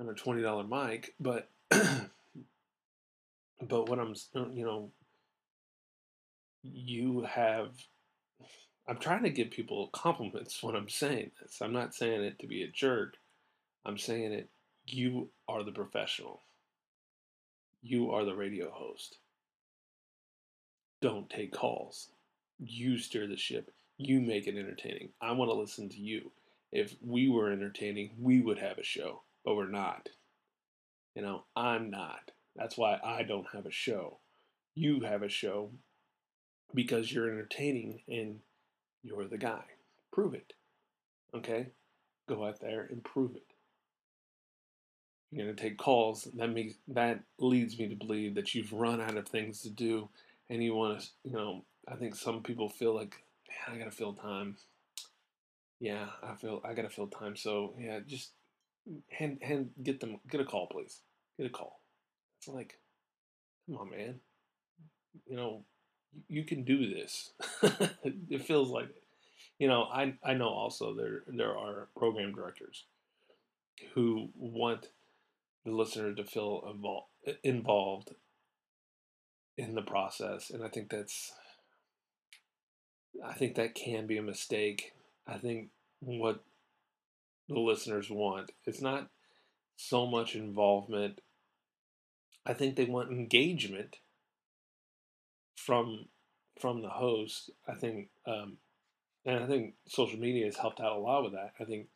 [0.00, 2.08] on a twenty dollar mic, but but
[3.88, 4.14] what I'm
[4.52, 4.90] you know
[6.64, 7.70] you have
[8.86, 11.62] I'm trying to give people compliments when I'm saying this.
[11.62, 13.16] I'm not saying it to be a jerk.
[13.86, 14.48] I'm saying it
[14.86, 16.42] you are the professional.
[17.82, 19.18] You are the radio host.
[21.00, 22.08] Don't take calls.
[22.58, 23.70] You steer the ship.
[23.96, 25.10] You make it entertaining.
[25.20, 26.30] I want to listen to you.
[26.72, 30.08] If we were entertaining, we would have a show, but we're not.
[31.14, 32.32] You know, I'm not.
[32.56, 34.18] That's why I don't have a show.
[34.74, 35.70] You have a show
[36.74, 38.40] because you're entertaining and
[39.02, 39.62] you're the guy.
[40.12, 40.52] Prove it.
[41.34, 41.68] Okay?
[42.28, 43.46] Go out there and prove it.
[45.30, 46.28] You're going to take calls.
[46.36, 50.08] That makes that leads me to believe that you've run out of things to do,
[50.48, 51.06] and you want to.
[51.24, 53.16] You know, I think some people feel like,
[53.48, 54.56] man, I got to fill time.
[55.80, 57.34] Yeah, I feel I got to fill time.
[57.34, 58.30] So yeah, just
[59.10, 61.00] hand hand get them get a call, please.
[61.36, 61.80] Get a call.
[62.38, 62.78] It's like,
[63.66, 64.20] come on, man.
[65.26, 65.64] You know,
[66.28, 67.32] you, can do this.
[68.30, 69.02] it feels like it.
[69.58, 72.84] You know, I I know also there there are program directors
[73.94, 74.88] who want
[75.64, 77.06] the listener to feel involved
[77.44, 78.14] involved
[79.56, 81.32] in the process, and I think that's
[83.24, 84.92] I think that can be a mistake.
[85.26, 85.68] I think
[86.00, 86.42] what
[87.48, 89.08] the listeners want it's not
[89.76, 91.20] so much involvement.
[92.46, 93.96] I think they want engagement
[95.56, 96.06] from
[96.60, 97.50] from the host.
[97.68, 98.58] I think, um,
[99.24, 101.52] and I think social media has helped out a lot with that.
[101.60, 101.88] I think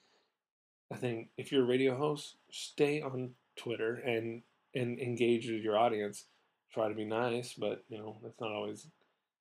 [0.92, 4.42] I think if you're a radio host, stay on Twitter and
[4.74, 6.24] and engage with your audience.
[6.72, 8.86] Try to be nice, but you know that's not always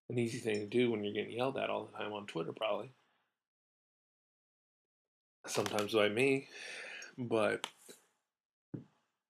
[0.09, 2.53] an easy thing to do when you're getting yelled at all the time on Twitter,
[2.53, 2.91] probably.
[5.45, 6.47] Sometimes by me,
[7.17, 7.67] but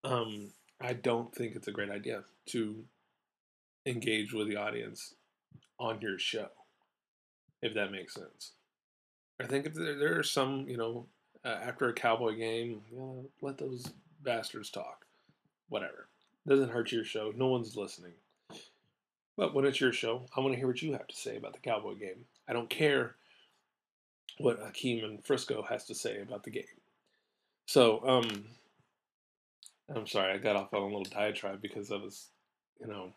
[0.04, 2.84] um, I don't think it's a great idea to
[3.88, 5.16] engage with the audience
[5.80, 6.50] on your show,
[7.62, 8.52] if that makes sense.
[9.40, 11.06] I think if there, there are some, you know,
[11.46, 13.92] uh, after a Cowboy game, you know, let those
[14.24, 15.06] bastards talk.
[15.70, 16.08] Whatever.
[16.48, 17.32] Doesn't hurt your show.
[17.36, 18.14] No one's listening.
[19.36, 21.54] But when it's your show, I want to hear what you have to say about
[21.54, 22.26] the Cowboy game.
[22.50, 23.16] I don't care
[24.40, 26.64] what Hakeem and Frisco has to say about the game.
[27.66, 28.46] So, um,
[29.94, 32.30] I'm sorry, I got off on a little diatribe because I was,
[32.80, 33.12] you know,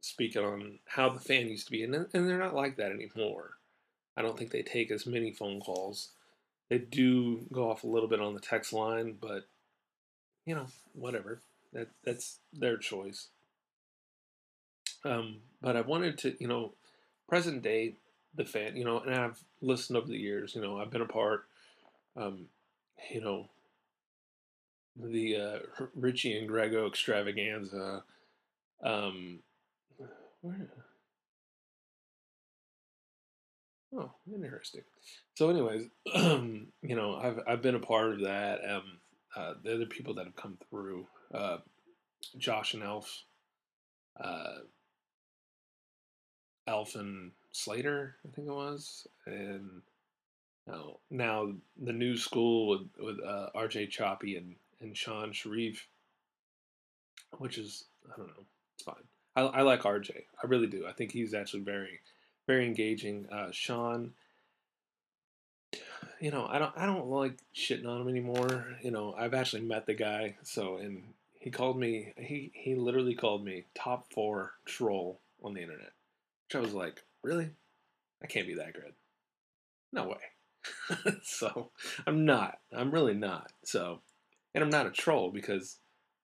[0.00, 3.54] speaking on how the fan used to be, and and they're not like that anymore.
[4.16, 6.10] I don't think they take as many phone calls.
[6.68, 9.46] They do go off a little bit on the text line, but
[10.44, 11.40] you know, whatever.
[11.72, 13.28] That that's their choice.
[15.04, 16.72] Um, but I wanted to, you know,
[17.28, 17.94] present day,
[18.34, 21.06] the fan, you know, and I've listened over the years, you know, I've been a
[21.06, 21.44] part,
[22.16, 22.46] um,
[23.10, 23.48] you know,
[24.96, 25.58] the uh,
[25.94, 28.02] Richie and Grego extravaganza.
[28.82, 29.40] Um,
[30.40, 30.68] where?
[33.96, 34.82] Oh, interesting.
[35.34, 38.60] So, anyways, you know, I've I've been a part of that.
[38.68, 38.82] Um,
[39.34, 41.58] uh, the other people that have come through, uh,
[42.36, 43.24] Josh and Elf,
[44.22, 44.58] uh,
[46.66, 49.82] Elf and Slater, I think it was, and
[50.66, 53.86] now now the new school with with uh, R.J.
[53.86, 55.78] Choppy and and Shan Shariff,
[57.38, 58.96] which is I don't know, it's fine.
[59.38, 60.24] I, I like R.J.
[60.42, 60.86] I really do.
[60.86, 62.00] I think he's actually very
[62.46, 63.26] very engaging.
[63.30, 64.12] Uh, Shan
[66.20, 68.76] you know, I don't I don't like shitting on him anymore.
[68.82, 71.02] You know, I've actually met the guy, so and
[71.38, 72.12] he called me.
[72.16, 75.92] He he literally called me top four troll on the internet,
[76.46, 77.50] which I was like, really,
[78.22, 78.94] I can't be that good.
[79.92, 81.14] No way.
[81.22, 81.70] so
[82.06, 82.58] I'm not.
[82.76, 83.52] I'm really not.
[83.64, 84.00] So,
[84.54, 85.78] and I'm not a troll because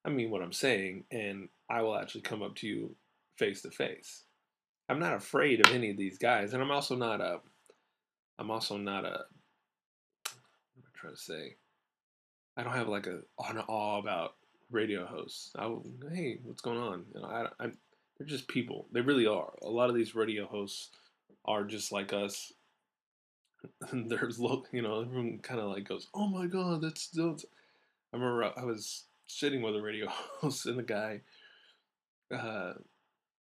[0.04, 2.96] I mean what I'm saying, and I will actually come up to you
[3.36, 4.24] face to face.
[4.88, 7.40] I'm not afraid of any of these guys, and I'm also not a.
[8.38, 9.24] I'm also not a.
[10.24, 11.56] What am I trying to say?
[12.56, 14.34] I don't have like a an awe about
[14.70, 15.52] radio hosts.
[15.56, 17.04] I will, hey, what's going on?
[17.14, 17.70] You know, I, I,
[18.18, 18.86] they're just people.
[18.92, 19.52] They really are.
[19.62, 20.90] A lot of these radio hosts
[21.44, 22.52] are just like us.
[23.92, 27.44] There's look, you know, everyone kind of like goes, "Oh my god, that's that's."
[28.12, 30.06] I remember I was sitting with a radio
[30.40, 31.22] host and the guy.
[32.32, 32.74] Uh,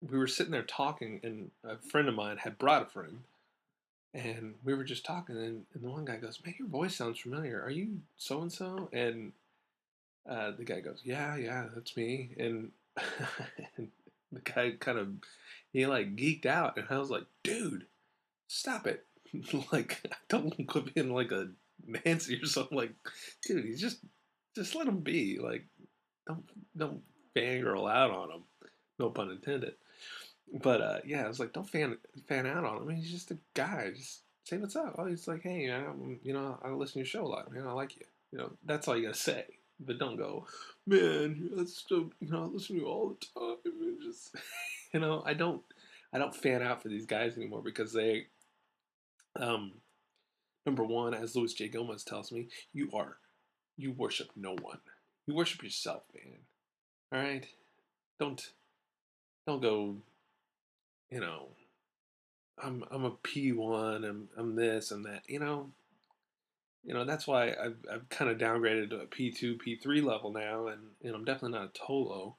[0.02, 3.20] we were sitting there talking, and a friend of mine had brought a friend,
[4.14, 7.20] and we were just talking, and, and the one guy goes, "Man, your voice sounds
[7.20, 7.62] familiar.
[7.62, 9.34] Are you so and so?" And
[10.30, 12.72] uh, the guy goes, "Yeah, yeah, that's me." And,
[13.78, 13.90] and
[14.32, 15.08] the guy kind of
[15.74, 17.86] he like geeked out, and I was like, "Dude,
[18.48, 19.06] stop it!
[19.72, 21.50] like, don't quit being like a
[22.06, 22.78] Nancy or something.
[22.78, 22.94] Like,
[23.46, 24.00] dude, he's just
[24.56, 25.40] just let him be.
[25.40, 25.66] Like,
[26.26, 26.46] don't
[26.78, 27.02] don't
[27.36, 28.44] fangirl out on him.
[28.98, 29.74] No pun intended."
[30.54, 32.90] But uh, yeah, I was like, don't fan fan out on him.
[32.90, 33.92] He's just a guy.
[33.96, 34.96] Just say what's up.
[34.98, 37.52] Oh, he's like, hey, I'm, you know, I listen to your show a lot.
[37.52, 38.06] Man, I like you.
[38.32, 39.46] You know, that's all you gotta say.
[39.80, 40.46] But don't go,
[40.88, 41.50] man.
[41.56, 43.58] That's still, you know, I listen to you all the time.
[43.66, 44.36] And just,
[44.94, 45.62] you know, I don't,
[46.12, 48.28] I don't fan out for these guys anymore because they,
[49.40, 49.74] um,
[50.66, 51.70] number one, as Luis J.
[51.70, 53.18] Gomez tells me, you are,
[53.78, 54.80] you worship no one.
[55.28, 56.40] You worship yourself, man.
[57.14, 57.48] All right,
[58.20, 58.52] don't,
[59.48, 59.96] don't go
[61.12, 61.48] you know,
[62.62, 65.72] I'm I'm a P one, I'm I'm this and that, you know.
[66.86, 70.02] You know, that's why I've I've kind of downgraded to a P two, P three
[70.02, 70.80] level now, and
[71.12, 72.36] know, I'm definitely not a Tolo.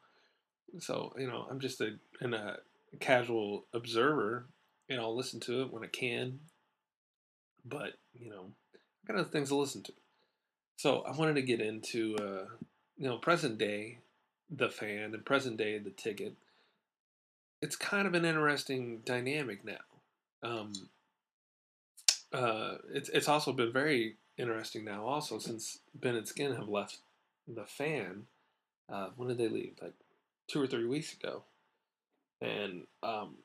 [0.78, 2.56] So, you know, I'm just a in a
[3.00, 4.46] casual observer,
[4.88, 6.40] and I'll listen to it when I can.
[7.64, 9.92] But, you know, I got other things to listen to.
[10.76, 12.46] So I wanted to get into uh,
[12.96, 13.98] you know, present day
[14.48, 16.34] the fan and present day the ticket
[17.62, 19.78] it's kind of an interesting dynamic now.
[20.42, 20.72] Um,
[22.32, 26.98] uh, it's it's also been very interesting now, also since Ben and Skin have left
[27.46, 28.26] the fan.
[28.88, 29.74] Uh, when did they leave?
[29.80, 29.94] Like
[30.48, 31.42] two or three weeks ago,
[32.40, 33.36] and um,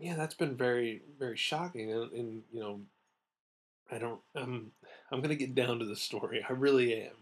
[0.00, 1.92] yeah, that's been very very shocking.
[1.92, 2.80] And, and you know,
[3.90, 4.20] I don't.
[4.34, 4.72] I'm
[5.10, 6.44] I'm gonna get down to the story.
[6.48, 7.14] I really am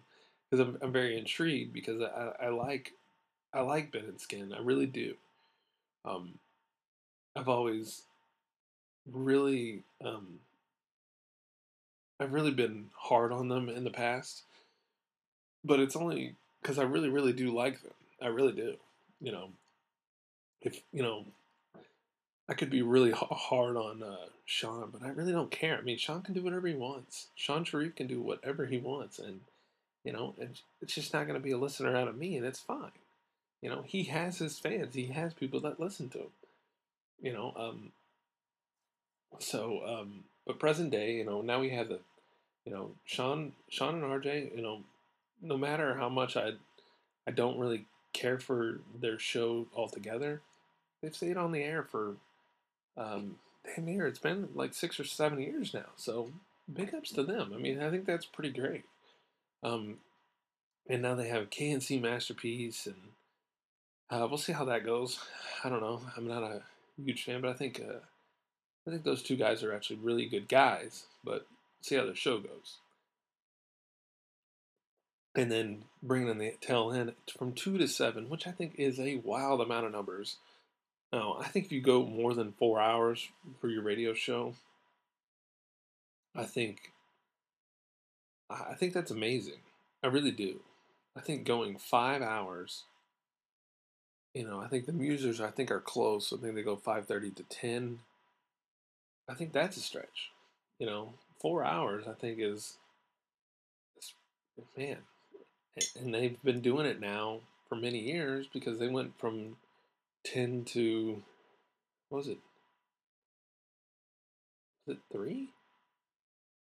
[0.51, 2.93] because I'm I'm very intrigued because I, I like
[3.55, 4.53] I like Ben and Skin.
[4.53, 5.15] I really do.
[6.05, 6.39] Um,
[7.37, 8.03] I've always
[9.11, 10.41] really, um,
[12.21, 14.43] I've really been hard on them in the past,
[15.65, 17.93] but it's only because I really, really do like them.
[18.21, 18.77] I really do.
[19.21, 19.51] You know,
[20.61, 21.25] if you know,
[22.49, 25.79] I could be really hard on uh, Shan, but I really don't care.
[25.79, 27.29] I mean, Shan can do whatever he wants.
[27.35, 29.41] Shan Shariff can do whatever he wants, and
[30.05, 32.45] you know, it's, it's just not going to be a listener out of me, and
[32.45, 32.91] it's fine.
[33.63, 34.95] You know, he has his fans.
[34.95, 36.31] He has people that listen to him
[37.23, 37.93] you know, um,
[39.39, 42.01] so, um, but present day, you know, now we have the,
[42.67, 44.81] you know, Shan, Shan and RJ, you know,
[45.41, 46.53] no matter how much I,
[47.27, 50.43] I don't really care for their show altogether,
[51.01, 52.17] they've stayed on the air for,
[52.97, 55.87] um, damn near, it's been like six or seven years now.
[55.97, 56.33] So
[56.73, 57.53] big ups to them.
[57.55, 58.85] I mean, I think that's pretty great.
[59.63, 59.99] Um,
[60.89, 62.97] and now they have KNC Masterpiece, and
[64.13, 65.19] uh, we'll see how that goes.
[65.65, 66.03] I don't know.
[66.17, 66.61] I'm not a
[67.03, 68.01] huge fan, but I think uh,
[68.87, 71.07] I think those two guys are actually really good guys.
[71.25, 71.47] But
[71.81, 72.79] see how the show goes.
[75.35, 79.01] And then bringing in the tail end from two to seven, which I think is
[79.01, 80.37] a wild amount of numbers.
[81.11, 83.29] Now, I think if you go more than four hours
[83.61, 84.55] for your radio show,
[86.37, 86.93] I think
[88.51, 89.61] I think that's amazing.
[90.05, 90.61] I really do.
[91.17, 92.85] I think going five hours
[94.35, 96.33] you know, I think the Musers I think are close.
[96.33, 98.01] I think they go five thirty to ten.
[99.29, 100.31] I think that's a stretch.
[100.79, 102.77] You know, four hours I think is,
[103.99, 104.15] is
[104.77, 104.99] man,
[106.01, 109.57] and they've been doing it now for many years because they went from
[110.25, 111.23] ten to
[112.09, 112.39] what was it?
[114.87, 115.51] Was it three?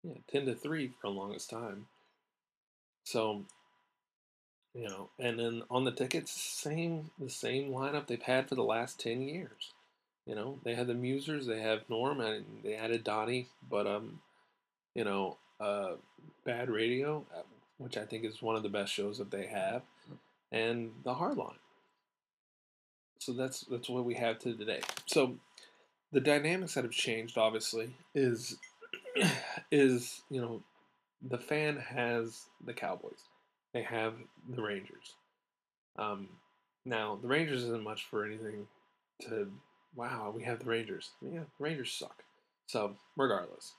[0.02, 1.86] Yeah, ten to three for the longest time.
[3.04, 3.44] So
[4.74, 8.64] you know, and then on the tickets, same the same lineup they've had for the
[8.64, 9.72] last ten years.
[10.26, 14.20] You know, they had the Musers, they have Norm, and they added Donnie, but um,
[14.94, 15.92] you know, uh,
[16.44, 17.42] Bad Radio, uh,
[17.78, 19.82] which I think is one of the best shows that they have,
[20.50, 21.58] and The Hardline.
[23.18, 24.80] So that's that's what we have to today.
[25.06, 25.36] So
[26.12, 28.56] the dynamics that have changed, obviously, is
[29.70, 30.62] is you know
[31.22, 33.24] the fan has the Cowboys,
[33.74, 34.14] they have
[34.48, 35.14] the Rangers.
[35.98, 36.28] Um,
[36.86, 38.66] now the Rangers isn't much for anything
[39.22, 39.50] to
[39.94, 40.32] wow.
[40.34, 41.10] We have the Rangers.
[41.20, 42.24] Yeah, the Rangers suck.
[42.66, 43.74] So regardless,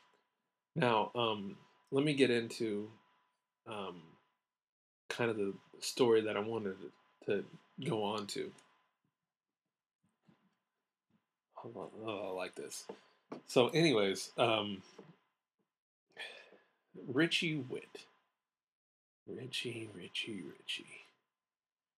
[0.75, 1.55] now um,
[1.91, 2.89] let me get into
[3.67, 4.01] um,
[5.09, 6.75] kind of the story that I wanted
[7.25, 7.45] to, to
[7.89, 8.51] go on to.
[11.73, 12.85] On, oh, I like this.
[13.47, 14.83] So, anyways, um,
[17.07, 18.05] Richie Whitt.
[19.27, 21.05] Richie, Richie, Richie.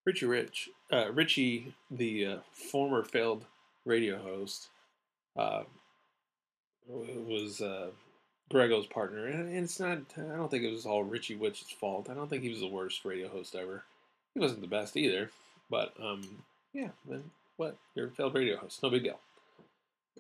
[0.06, 3.46] Richie Rich, uh, Richie, the uh, former failed
[3.84, 4.70] radio host,
[5.36, 5.64] uh,
[6.88, 7.62] was
[8.50, 10.00] Grego's partner, and it's not.
[10.18, 12.10] I don't think it was all Richie Whitt's fault.
[12.10, 13.84] I don't think he was the worst radio host ever.
[14.34, 15.32] He wasn't the best either,
[15.70, 16.90] but um, yeah,
[17.58, 17.78] what?
[17.96, 19.20] You're a failed radio host, no big deal.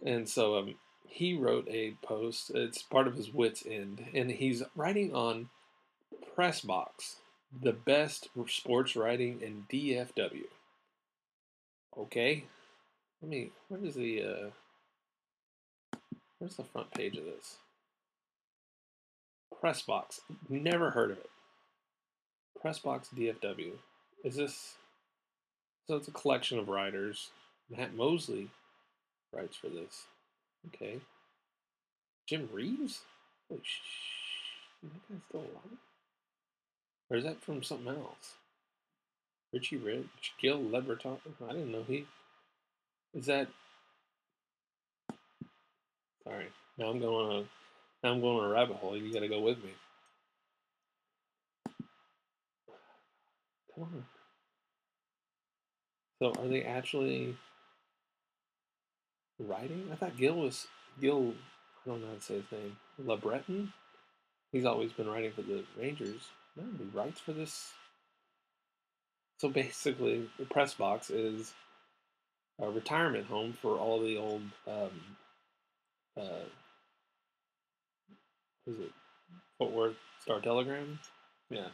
[0.05, 0.75] And so um,
[1.07, 2.51] he wrote a post.
[2.53, 5.49] It's part of his Whitt's end, and he's writing on
[6.37, 7.15] Pressbox,
[7.61, 10.45] the best sports writing in DFW.
[11.97, 12.45] Okay,
[13.21, 13.51] let me.
[13.69, 14.23] Where is the?
[14.23, 15.97] Uh,
[16.37, 17.57] where's the front page of this?
[19.63, 20.19] Pressbox.
[20.49, 21.29] Never heard of it.
[22.63, 23.71] Pressbox DFW.
[24.23, 24.75] Is this?
[25.87, 27.31] So it's a collection of writers.
[27.69, 28.49] Matt Mosley
[29.33, 30.05] writes for this.
[30.67, 30.99] Okay.
[32.27, 33.01] Jim Reeves?
[33.47, 33.79] Holy sh!
[34.83, 35.79] That guy's still alive?
[37.09, 38.35] Or is that from something else?
[39.53, 41.17] Richie Rich, Gil LeBreton.
[41.47, 42.05] I didn't know he.
[43.13, 43.47] Is that?
[46.23, 46.47] Sorry.
[46.77, 47.49] Now I'm going on.
[48.03, 48.97] Now I'm going on a rabbit hole.
[48.97, 49.71] You got to go with me.
[53.73, 54.05] Come on.
[56.19, 57.37] So are they actually
[59.39, 59.89] writing?
[59.91, 60.67] I thought Gil was
[60.99, 61.33] Gil.
[61.85, 62.77] I don't know how to say his name.
[63.05, 63.71] LeBreton.
[64.51, 66.21] He's always been writing for the Rangers.
[66.57, 67.71] No, he writes for this.
[69.37, 71.53] So basically, the press box is
[72.59, 74.41] a retirement home for all the old.
[74.67, 74.89] Um,
[76.19, 76.45] uh,
[78.65, 78.91] is it
[79.59, 80.99] Fort Worth Star Telegram?
[81.51, 81.67] Yeah,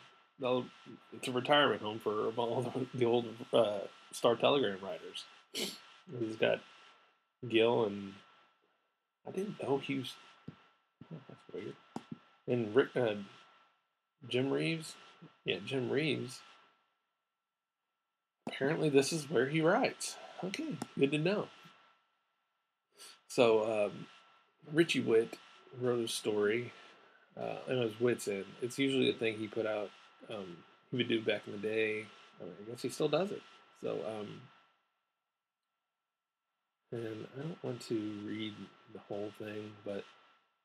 [1.13, 3.79] it's a retirement home for all the old uh,
[4.11, 5.23] Star Telegram writers.
[5.53, 6.59] He's got
[7.47, 8.13] Gil and
[9.27, 10.13] I didn't know he was.
[11.13, 11.75] Oh, that's weird.
[12.47, 13.15] And Rick, uh,
[14.27, 14.95] Jim Reeves,
[15.45, 16.41] yeah, Jim Reeves.
[18.47, 20.15] Apparently, this is where he writes.
[20.43, 21.47] Okay, good to know.
[23.27, 24.07] So, um,
[24.71, 25.37] Richie Whitt
[25.81, 26.71] wrote a story,
[27.39, 28.45] uh, and it was End.
[28.61, 29.89] It's usually a thing he put out.
[30.29, 30.57] Um,
[30.91, 32.05] he would do back in the day.
[32.39, 33.41] I, mean, I guess he still does it.
[33.81, 34.41] So, um,
[36.91, 37.95] and I don't want to
[38.25, 38.53] read
[38.93, 40.03] the whole thing, but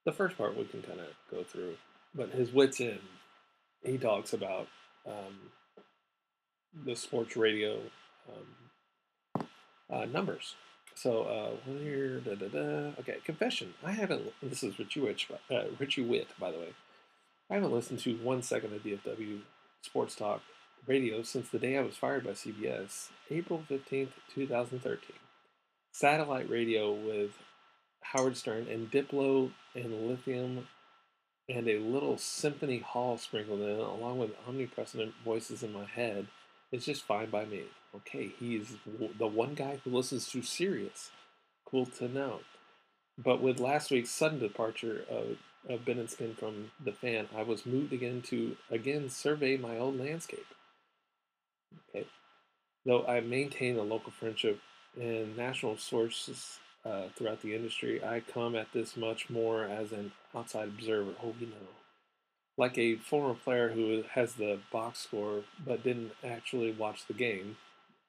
[0.04, 1.76] the first part we can kind of go through.
[2.14, 3.00] But his Whitt's end,
[3.82, 4.68] he talks about
[5.06, 5.50] um,
[6.84, 7.80] the sports radio
[8.28, 9.46] um,
[9.90, 10.54] uh, numbers.
[10.94, 12.92] So uh, here, da, da, da.
[13.00, 13.74] okay, confession.
[13.84, 14.32] I haven't.
[14.42, 15.16] This is Richie
[15.50, 16.74] uh, Richie Whitt, by the way.
[17.50, 19.40] I haven't listened to one second of DFW
[19.82, 20.42] Sports Talk
[20.86, 25.16] radio since the day I was fired by CBS, April fifteenth, two thousand thirteen
[25.92, 27.32] satellite radio with
[28.02, 30.68] Howard Stern and Diplo and Lithium
[31.48, 36.26] and a little symphony hall sprinkled in, along with omnipresent voices in my head,
[36.70, 37.64] is just fine by me.
[37.94, 38.76] Okay, he's
[39.18, 41.10] the one guy who listens to Sirius.
[41.64, 42.40] Cool to know.
[43.16, 45.38] But with last week's sudden departure of,
[45.68, 49.78] of Ben and Skin from the fan, I was moved again to again survey my
[49.78, 50.46] old landscape.
[51.90, 52.06] Okay.
[52.84, 54.60] Though I maintain a local friendship
[55.00, 60.12] and national sources uh, throughout the industry, I come at this much more as an
[60.34, 61.12] outside observer.
[61.22, 61.68] Oh, you know,
[62.56, 67.56] like a former player who has the box score but didn't actually watch the game.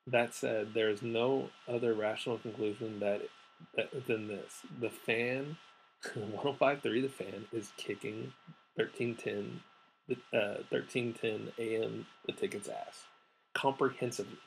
[0.07, 3.21] That said, there is no other rational conclusion that,
[3.75, 5.57] that than this: the fan,
[6.03, 8.33] 105.3, the fan is kicking
[8.75, 9.61] 1310,
[10.33, 13.03] uh, 1310 AM the ticket's ass
[13.53, 14.37] comprehensively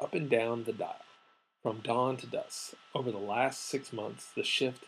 [0.00, 0.96] up and down the dial.
[1.62, 4.84] From dawn to dusk, over the last six months, the shift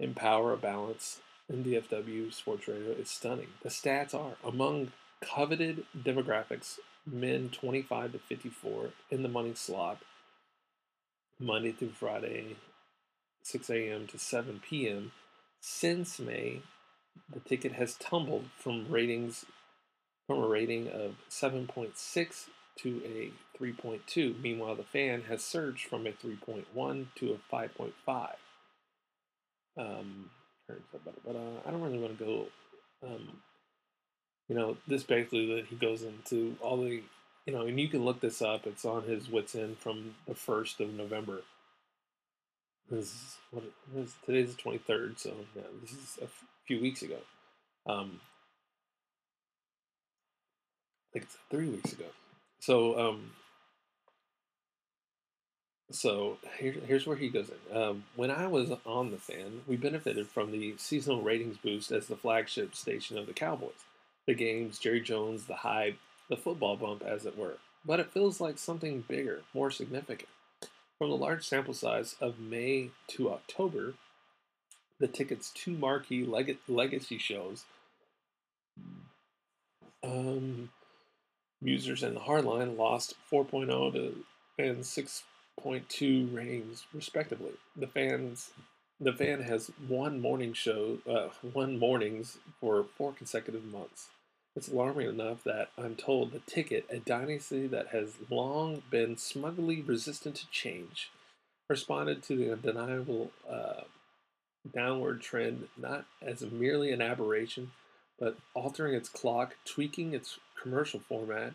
[0.00, 3.48] in power of balance in DFW sports radio is stunning.
[3.62, 9.98] The stats are among coveted demographics, men 25 to 54 in the money slot,
[11.38, 12.56] Monday through Friday,
[13.42, 14.06] 6 a.m.
[14.06, 15.12] to 7 p.m.
[15.60, 16.62] Since May,
[17.32, 19.44] the ticket has tumbled from ratings
[20.26, 22.46] from a rating of 7.6
[22.76, 24.40] to a 3.2.
[24.40, 28.34] Meanwhile, the fan has surged from a 3.1 to a 5.5.
[29.76, 30.30] Um,
[30.68, 32.46] but uh, I don't really want to go.
[33.06, 33.38] Um,
[34.48, 37.02] you know, this basically that he goes into all the,
[37.46, 38.66] you know, and you can look this up.
[38.66, 41.42] It's on his Whitt's End from the first of November.
[42.90, 43.64] This is what.
[44.26, 47.18] Today's the twenty third, so yeah, this is a f- few weeks ago.
[47.86, 48.20] Um,
[51.12, 52.06] think it's three weeks ago.
[52.60, 53.32] So, um,
[55.90, 57.76] so here, here's where he goes in.
[57.76, 62.06] Um, when I was on the fan, we benefited from the seasonal ratings boost as
[62.06, 63.84] the flagship station of the Cowboys.
[64.26, 67.58] The games, Jerry Jones, the hype, the football bump, as it were.
[67.84, 70.28] But it feels like something bigger, more significant.
[70.98, 73.94] From the large sample size of May to October,
[74.98, 77.64] the ticket's to marquee leg- legacy shows,
[80.04, 80.70] um,
[81.64, 84.24] Musers and the Hardline, lost 4.0 to
[84.58, 85.22] and 6
[85.64, 87.52] 0.2 ratings respectively.
[87.76, 88.50] The fans
[89.00, 94.10] the fan has one morning show, uh, one mornings for four consecutive months.
[94.54, 99.80] It's alarming enough that I'm told the ticket, a dynasty that has long been smugly
[99.80, 101.10] resistant to change,
[101.70, 103.82] responded to the undeniable uh,
[104.74, 107.70] downward trend not as merely an aberration,
[108.18, 111.54] but altering its clock, tweaking its commercial format,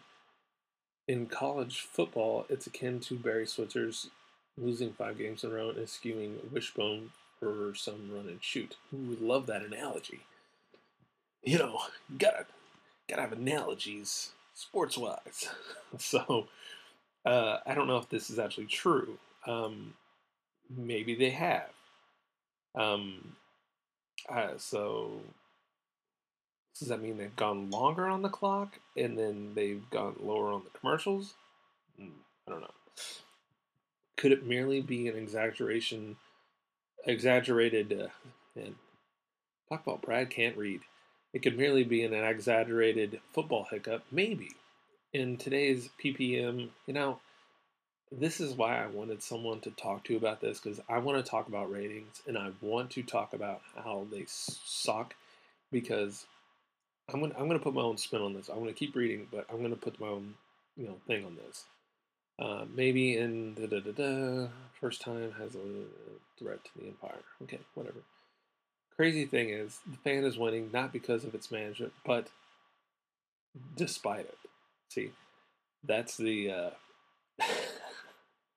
[1.08, 4.10] in college football, it's akin to Barry Switzer's
[4.58, 8.78] losing five games in a row and skewing wishbone for some run and shoot.
[8.92, 10.22] Who would love that analogy?
[11.44, 11.80] You know,
[12.18, 12.46] gotta
[13.08, 15.48] gotta have analogies sports wise.
[16.00, 16.48] so
[17.26, 19.18] uh, I don't know if this is actually true.
[19.46, 19.94] Um,
[20.76, 21.70] maybe they have.
[22.74, 23.36] Um,
[24.28, 25.22] uh, so
[26.78, 30.64] does that mean they've gone longer on the clock and then they've gone lower on
[30.64, 31.36] the commercials?
[31.98, 32.10] Hmm,
[32.48, 32.72] I don't know.
[34.18, 36.18] Could it merely be an exaggeration,
[37.06, 38.08] exaggerated, uh,
[38.60, 38.76] and
[39.70, 40.82] talk about Brad can't read.
[41.34, 44.52] It could merely be an exaggerated football hiccup, maybe.
[45.12, 47.20] In today's PPM, you know,
[48.12, 51.30] this is why I wanted someone to talk to about this because I want to
[51.30, 55.16] talk about ratings and I want to talk about how they suck
[55.72, 56.26] because
[57.12, 58.50] I'm gonna I'm gonna put my own spin on this.
[58.50, 60.36] I'm gonna keep reading, but I'm gonna put my own
[60.76, 61.66] you know thing on this.
[62.38, 64.48] Uh, maybe in da da da da
[64.80, 65.86] first time has a
[66.38, 67.22] threat to the empire.
[67.44, 68.00] Okay, whatever.
[68.96, 72.30] Crazy thing is, the fan is winning not because of its management, but
[73.76, 74.38] despite it.
[74.90, 75.12] See,
[75.84, 76.70] that's the uh,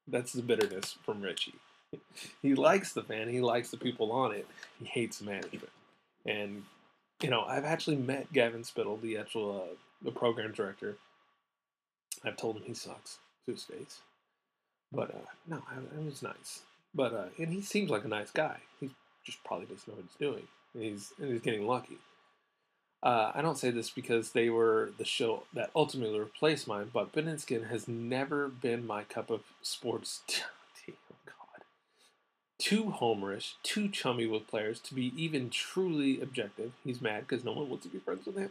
[0.09, 1.55] that's the bitterness from Richie.
[2.43, 4.47] he likes the fan, he likes the people on it.
[4.79, 5.71] He hates management,
[6.25, 6.65] and
[7.23, 10.97] you know, I've actually met Gavin Spittle, the actual uh, the program director.
[12.25, 14.01] I've told him he sucks to his face,
[14.93, 15.63] but uh, no,
[15.97, 16.63] it was nice.
[16.95, 18.59] But uh, and he seems like a nice guy.
[18.81, 18.91] He
[19.25, 20.49] just probably doesn't know what he's doing.
[20.75, 21.99] And he's and he's getting lucky.
[23.03, 27.13] Uh, I don't say this because they were the show that ultimately replaced mine, but
[27.13, 30.23] Ben and Skin has never been my cup of sports
[32.59, 36.73] too homerish, too chummy with players to be even truly objective.
[36.85, 38.51] He's mad because no one wants to be friends with him.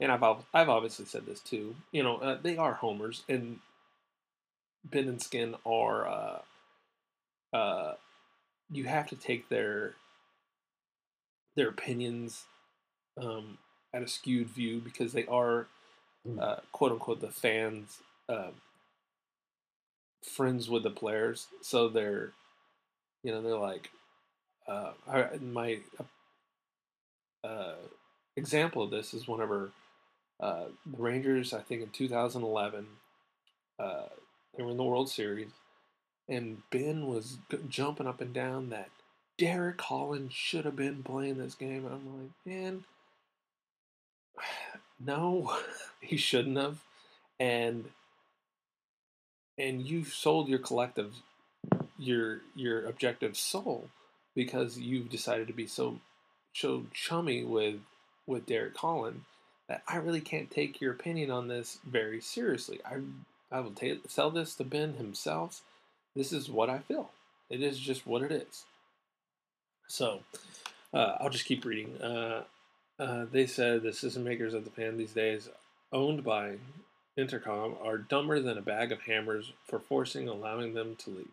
[0.00, 1.76] And I've I've obviously said this too.
[1.90, 3.58] You know, uh, they are homers, and
[4.84, 6.06] Ben and Skin are.
[6.06, 6.38] Uh,
[7.52, 7.94] uh,
[8.70, 9.94] you have to take their
[11.56, 12.44] their opinions
[13.20, 13.58] um,
[13.92, 15.66] at a skewed view because they are
[16.26, 16.38] hmm.
[16.38, 18.50] uh, quote unquote the fans uh,
[20.22, 22.32] friends with the players, so they're
[23.22, 23.90] you know, they're like,
[24.66, 24.92] uh,
[25.40, 25.78] my
[27.44, 27.74] uh,
[28.36, 29.70] example of this is whenever
[30.40, 32.86] uh, the Rangers, I think in 2011,
[33.78, 34.02] uh,
[34.56, 35.50] they were in the World Series,
[36.28, 38.90] and Ben was jumping up and down that
[39.38, 41.86] Derek Holland should have been playing this game.
[41.86, 42.84] I'm like, man,
[45.00, 45.56] no,
[46.00, 46.78] he shouldn't have.
[47.40, 47.86] And
[49.58, 51.14] and you sold your collective
[52.02, 53.88] your your objective soul
[54.34, 55.98] because you've decided to be so
[56.52, 57.80] so chummy with
[58.26, 59.22] with Derek Holland
[59.68, 62.80] that I really can't take your opinion on this very seriously.
[62.84, 63.00] I
[63.50, 63.74] I will
[64.08, 65.60] tell this to Ben himself.
[66.16, 67.10] This is what I feel.
[67.48, 68.64] It is just what it is.
[69.86, 70.20] So
[70.92, 72.00] uh, I'll just keep reading.
[72.00, 72.44] Uh,
[72.98, 75.48] uh, they said the system makers of the fan these days,
[75.92, 76.56] owned by
[77.18, 81.28] Entercom, are dumber than a bag of hammers for forcing allowing them to leave.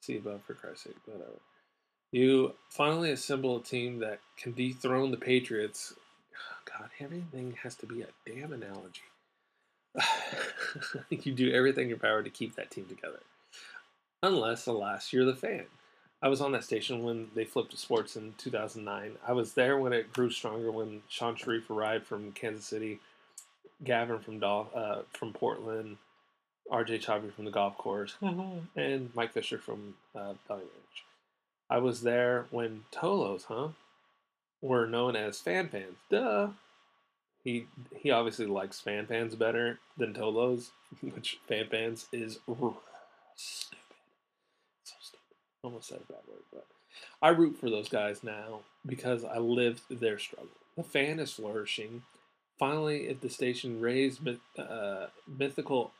[0.00, 1.40] See above for Christ's sake, whatever.
[2.12, 5.94] You finally assemble a team that can dethrone the Patriots.
[6.64, 9.02] God, everything has to be a damn analogy.
[11.10, 13.20] you do everything in your power to keep that team together.
[14.22, 15.64] Unless, alas, you're the fan.
[16.22, 19.16] I was on that station when they flipped to sports in 2009.
[19.26, 23.00] I was there when it grew stronger when Shan Shariff arrived from Kansas City,
[23.84, 25.98] Gavin from Dol- uh, from Portland,
[26.70, 31.04] RJ Choppy from the golf course, and Mike Fisher from uh, Valley Ranch.
[31.68, 33.68] I was there when Tolos, huh,
[34.60, 35.96] were known as fan fans.
[36.10, 36.48] Duh.
[37.44, 42.38] He he obviously likes fan fans better than Tolos, which fan fans is
[43.36, 43.78] stupid.
[44.82, 45.36] So stupid.
[45.62, 46.66] Almost said a bad word, but
[47.22, 50.48] I root for those guys now because I lived their struggle.
[50.76, 52.02] The fan is flourishing.
[52.58, 54.20] Finally, if the station raised
[54.58, 55.06] uh,
[55.38, 55.92] mythical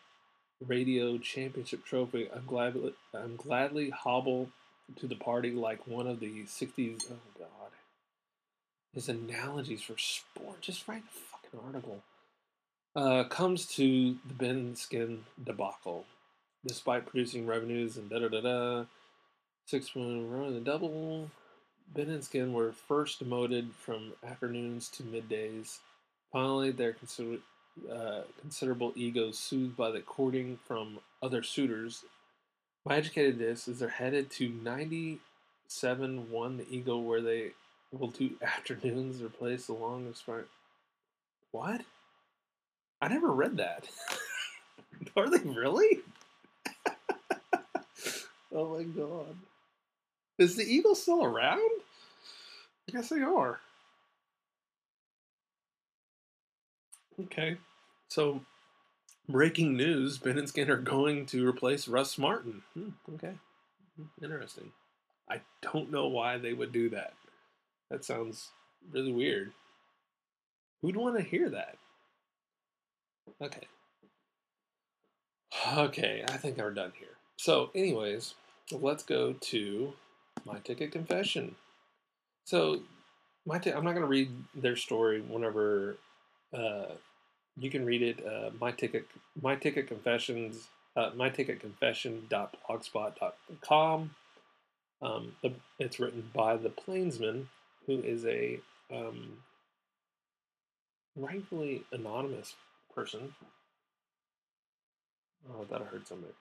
[0.65, 2.77] radio championship trophy, I'm glad
[3.15, 4.49] I'm gladly hobble
[4.97, 7.05] to the party like one of the '60s.
[7.11, 7.71] Oh God,
[8.95, 10.61] his analogies for sport.
[10.61, 12.03] Just write a fucking article.
[12.95, 16.05] Uh, comes to the Ben Skin debacle,
[16.65, 18.85] despite producing revenues and da da da da.
[19.67, 21.31] Six million run the double.
[21.95, 25.79] Ben and Skin were first demoted from afternoons to middays.
[26.33, 27.39] Finally, their consider-
[27.91, 32.05] uh, considerable egos soothed by the courting from other suitors.
[32.85, 37.51] My educated guess is they're headed to 97 1 the Eagle where they
[37.93, 40.49] will do afternoons or replace the long expired.
[41.53, 41.83] What?
[43.01, 43.89] I never read that.
[45.17, 46.01] Are they really?
[48.55, 49.37] oh my god.
[50.39, 51.61] Is the eagle still around?
[52.89, 53.61] I guess they are.
[57.25, 57.57] Okay.
[58.17, 58.41] So,
[59.29, 62.63] breaking news Ben and Skin are going to replace Russ Martin.
[62.73, 63.35] Hmm, okay.
[64.23, 64.73] Interesting.
[65.29, 67.13] I don't know why they would do that.
[67.91, 68.53] That sounds
[68.91, 69.53] really weird.
[70.81, 71.77] Who'd want to hear that?
[73.43, 73.67] Okay.
[75.77, 77.19] Okay, I think we're done here.
[77.37, 78.33] So, anyways,
[78.73, 79.93] let's go to
[80.47, 81.55] my ticket confession.
[82.47, 82.81] So,
[83.45, 85.99] my t- I'm not going to read their story whenever
[86.55, 86.95] uh,
[87.59, 88.27] you can read it.
[88.27, 89.07] Uh, my ticket,
[89.41, 94.11] my ticket confessions, uh, my ticket confession.blogspot.com.
[95.03, 95.37] Um,
[95.79, 97.51] it's written by the Plainsman,
[97.87, 99.43] who is a um,
[101.15, 102.55] rightfully anonymous
[102.95, 103.35] person.
[105.49, 106.33] Oh, thought I heard somebody.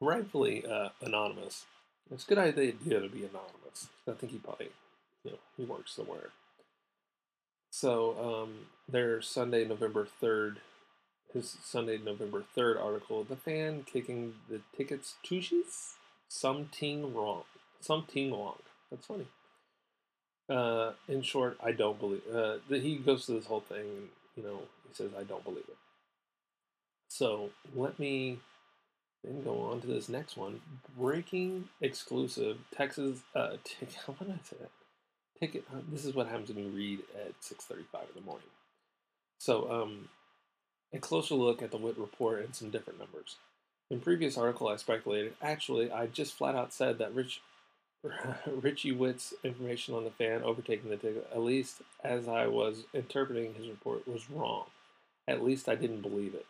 [0.00, 1.66] Rightfully uh, anonymous.
[2.12, 3.88] It's a good idea to be anonymous.
[4.08, 4.70] I think he probably,
[5.24, 6.30] you know, he works somewhere.
[7.70, 10.56] So um, their Sunday, November 3rd,
[11.32, 15.94] his Sunday, November 3rd article, The Fan Kicking the Tickets Tushies?
[16.28, 17.44] Something wrong.
[17.80, 18.58] Something wrong.
[18.90, 19.26] That's funny.
[20.48, 22.22] Uh, in short, I don't believe.
[22.32, 25.68] Uh, he goes to this whole thing, and you know, he says, "I don't believe
[25.68, 25.76] it."
[27.08, 28.40] So let me
[29.22, 30.60] then go on to this next one:
[30.98, 33.20] breaking exclusive Texas.
[33.34, 34.56] Uh, t- what did I say?
[35.40, 35.64] Ticket.
[35.72, 38.48] Uh, this is what happens when you read at six thirty-five in the morning.
[39.38, 40.08] So, um,
[40.92, 43.36] a closer look at the Whitt report and some different numbers.
[43.90, 45.34] In previous article, I speculated.
[45.40, 47.40] Actually, I just flat out said that Rich
[48.46, 53.54] Richie Whitt's information on the fan overtaking the ticket, at least as I was interpreting
[53.54, 54.64] his report, was wrong.
[55.28, 56.46] At least I didn't believe it.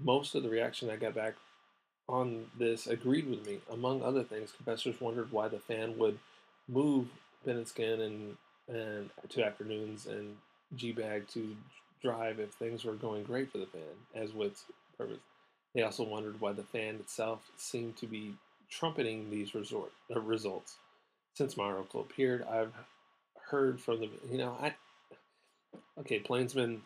[0.00, 1.34] Most of the reaction I got back
[2.08, 3.58] on this agreed with me.
[3.70, 6.18] Among other things, confessors wondered why the fan would
[6.68, 7.08] move
[7.44, 8.36] Ben and Skin and,
[8.68, 10.36] and to afternoons and
[10.76, 11.56] G Bag to
[12.02, 13.82] drive if things were going great for the fan,
[14.14, 14.64] as Whitt's
[14.98, 15.20] purpose.
[15.74, 18.34] They also wondered why the fan itself seemed to be
[18.70, 20.76] trumpeting these resort, uh, results
[21.34, 22.72] since my article appeared, I've
[23.48, 24.74] heard from the you know I
[26.00, 26.82] okay plainsmen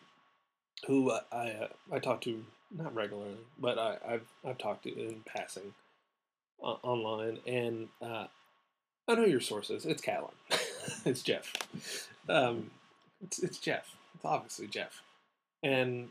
[0.85, 2.43] who I I, uh, I talk to
[2.75, 5.73] not regularly, but I, I've I've talked to in passing
[6.61, 8.27] uh, online, and uh,
[9.07, 9.85] I know your sources.
[9.85, 10.33] It's Catlin,
[11.05, 11.53] it's Jeff.
[12.27, 12.71] Um,
[13.23, 13.95] it's it's Jeff.
[14.15, 15.01] It's obviously Jeff,
[15.63, 16.09] and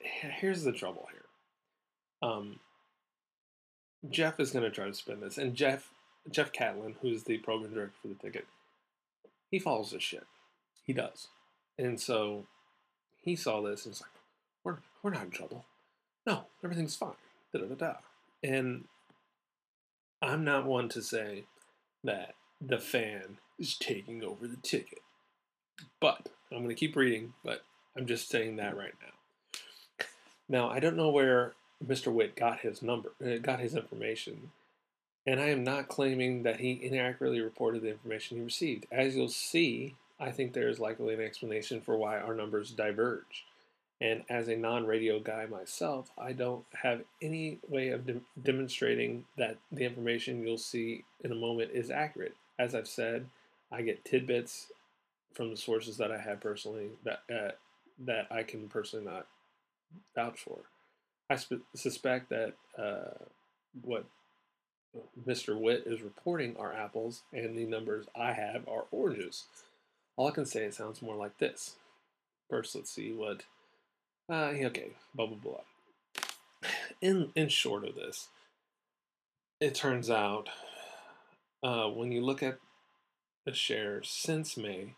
[0.00, 2.28] here's the trouble here.
[2.28, 2.60] Um,
[4.08, 5.90] Jeff is going to try to spin this, and Jeff
[6.30, 8.46] Jeff Catlin, who's the program director for the ticket,
[9.50, 10.26] he follows this shit.
[10.84, 11.28] He does,
[11.78, 12.44] and so
[13.22, 14.10] he saw this and was like,
[14.62, 15.64] "We're we're not in trouble.
[16.26, 17.14] No, everything's fine."
[17.52, 17.94] Da da da da.
[18.44, 18.84] And
[20.22, 21.44] I'm not one to say
[22.04, 25.02] that the fan is taking over the ticket,
[26.00, 27.34] but I'm going to keep reading.
[27.44, 27.64] But
[27.96, 30.06] I'm just saying that right now.
[30.48, 31.54] Now I don't know where
[31.84, 32.12] Mr.
[32.12, 34.52] Whitt got his number, uh, got his information.
[35.26, 38.86] And I am not claiming that he inaccurately reported the information he received.
[38.90, 43.44] As you'll see, I think there is likely an explanation for why our numbers diverge.
[44.02, 49.24] And as a non radio guy myself, I don't have any way of de- demonstrating
[49.38, 52.34] that the information you'll see in a moment is accurate.
[52.58, 53.26] As I've said,
[53.70, 54.72] I get tidbits
[55.34, 57.52] from the sources that I have personally that uh,
[58.00, 59.28] that I can personally not
[60.16, 60.58] vouch for.
[61.30, 63.24] I sp- suspect that uh,
[63.82, 64.04] what
[65.24, 65.58] Mr.
[65.58, 69.44] Whitt is reporting are apples, and the numbers I have are oranges.
[70.16, 71.76] All I can say it sounds more like this.
[72.50, 73.44] First, let's see what.
[74.28, 76.70] Uh, okay, blah blah blah.
[77.00, 78.28] In in short of this,
[79.60, 80.48] it turns out
[81.62, 82.58] uh, when you look at
[83.44, 84.94] the shares since May,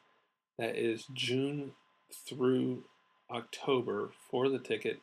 [0.58, 1.72] that is June
[2.12, 2.84] through
[3.30, 5.00] October for the ticket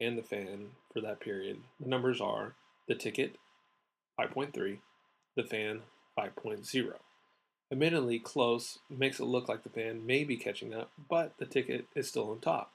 [0.00, 1.58] and the fan for that period.
[1.78, 2.54] The numbers are
[2.88, 3.36] the ticket
[4.18, 4.78] 5.3,
[5.36, 5.82] the fan
[6.18, 6.92] 5.0.
[7.72, 11.86] Admittedly, close makes it look like the fan may be catching up, but the ticket
[11.94, 12.72] is still on top.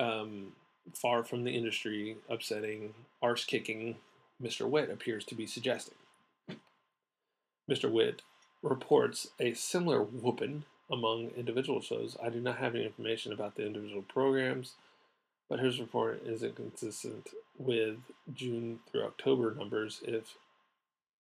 [0.00, 0.52] Um,
[0.94, 3.96] far from the industry upsetting, arse kicking
[4.42, 4.68] Mr.
[4.68, 5.98] Whitt appears to be suggesting.
[7.70, 7.90] Mr.
[7.90, 8.22] Whitt
[8.62, 12.16] reports a similar whooping among individual shows.
[12.22, 14.72] I do not have any information about the individual programs,
[15.48, 17.28] but his report is inconsistent
[17.58, 17.98] with
[18.32, 20.36] June through October numbers if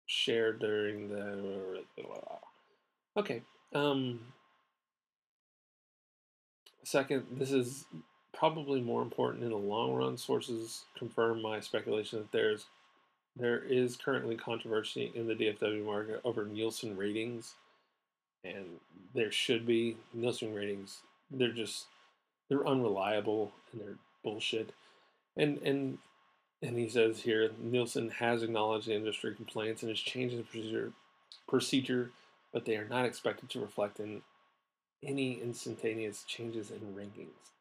[0.05, 1.81] shared during the.
[3.17, 3.41] Okay.
[3.73, 4.19] Um,
[6.83, 7.85] second, this is
[8.33, 10.17] probably more important in the long run.
[10.17, 12.65] Sources confirm my speculation that there's
[13.35, 17.53] there is currently controversy in the DFW market over Nielsen ratings,
[18.43, 18.65] and
[19.13, 20.99] there should be Nielsen ratings.
[21.31, 21.85] They're just
[22.49, 24.73] they're unreliable and they're bullshit.
[25.37, 25.99] And and
[26.61, 30.91] and he says here Nielsen has acknowledged the industry complaints and is changing the procedure
[31.47, 32.11] procedure,
[32.51, 34.21] but they are not expected to reflect in
[35.03, 37.51] any instantaneous changes in rankings.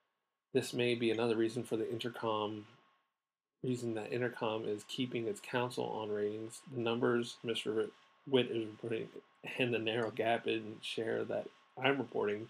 [0.55, 2.63] This may be another reason for the Entercom
[3.63, 6.61] reason that Entercom is keeping its counsel on ratings.
[6.73, 7.89] The numbers Mr.
[8.27, 9.09] Whitt is reporting
[9.59, 11.47] and the narrow gap in share that
[11.83, 12.49] I'm reporting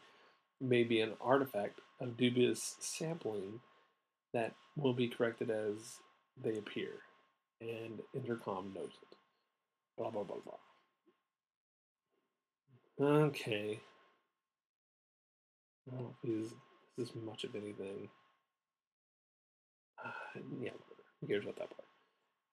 [0.61, 3.61] may be an artifact of dubious sampling
[4.32, 5.99] that will be corrected as
[6.42, 6.90] they appear.
[7.61, 9.16] And Entercom knows it.
[9.96, 10.55] Blah, blah, blah, blah.
[13.01, 13.80] Okay.
[15.90, 16.14] Don't
[16.99, 18.09] is much of anything.
[20.05, 20.70] Uh, yeah,
[21.20, 21.84] who cares about that part?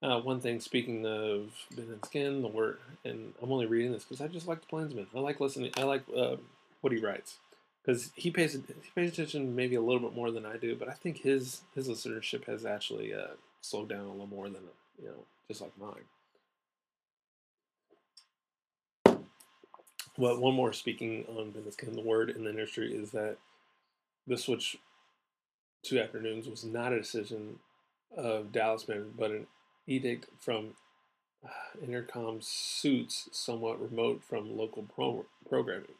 [0.02, 4.04] Uh, one thing, speaking of Ben and Skin, the word, and I'm only reading this
[4.04, 5.08] because I just like the Plainsman.
[5.16, 5.72] I like listening.
[5.78, 6.36] I like uh,
[6.82, 7.38] what he writes
[7.84, 10.90] because he pays he pays attention maybe a little bit more than I do, but
[10.90, 14.62] I think his his listenership has actually uh, slowed down a little more than
[15.02, 16.06] you know, just like mine.
[20.18, 23.38] Well, one more speaking on Ben and Skin, the word in the industry is that
[24.28, 24.78] the switch
[25.84, 27.60] to afternoons was not a decision
[28.16, 29.48] of Dallas men, but an
[29.88, 30.74] edict from
[31.46, 31.50] uh,
[31.86, 35.96] Entercom suits somewhat remote from local pro- programming.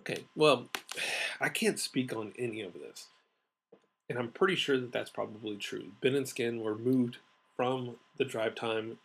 [0.00, 0.68] Okay, well,
[1.40, 3.06] I can't speak on any of this,
[4.08, 5.92] and I'm pretty sure that that's probably true.
[6.00, 7.18] Ben and Skin were moved
[7.56, 8.98] from the drive time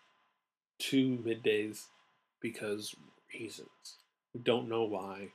[0.80, 1.86] to middays
[2.40, 2.96] because
[3.34, 3.98] reasons.
[4.34, 5.30] We don't know why.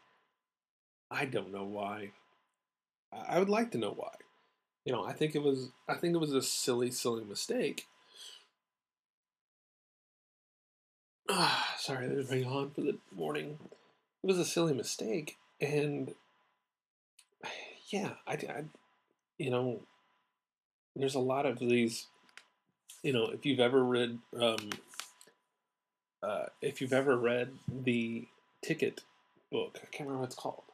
[1.11, 2.11] I don't know why.
[3.13, 4.17] I would like to know why
[4.87, 7.87] you know, I think it was I think it was a silly, silly mistake.
[11.29, 13.59] Ah, sorry, there's been on for the morning.
[14.23, 16.15] It was a silly mistake, and
[17.91, 18.65] yeah, I, I,
[19.39, 19.81] you know,
[20.95, 22.07] there's a lot of these.
[23.03, 24.71] You know, if you've ever read, um,
[26.23, 28.27] uh, if you've ever read the
[28.65, 29.03] Ticket
[29.53, 30.66] book, I can't remember what it's called.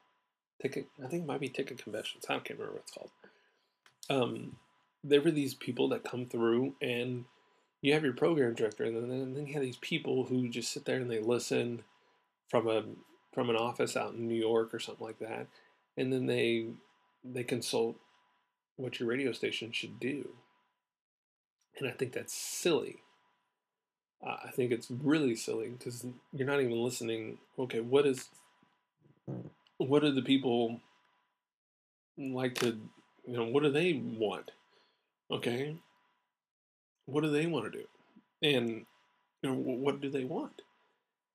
[0.62, 2.24] Ticket, I think it might be Ticket Conventions.
[2.28, 3.10] I can't remember what it's called.
[4.08, 4.56] Um,
[5.02, 7.24] there were these people that come through and
[7.80, 10.72] you have your program director and then, and then you have these people who just
[10.72, 11.82] sit there and they listen
[12.48, 12.84] from a
[13.34, 15.48] from an office out in New York or something like that.
[15.96, 16.68] And then they
[17.24, 17.96] they consult
[18.76, 20.28] what your radio station should do.
[21.78, 22.98] And I think that's silly.
[24.24, 27.38] Uh, I think it's really silly because you're not even listening.
[27.58, 28.28] Okay what is
[29.84, 30.80] what do the people
[32.18, 32.78] like to
[33.26, 34.50] you know, what do they want?
[35.30, 35.76] Okay.
[37.06, 37.84] What do they want to do?
[38.42, 38.86] And
[39.42, 40.62] you know, what do they want?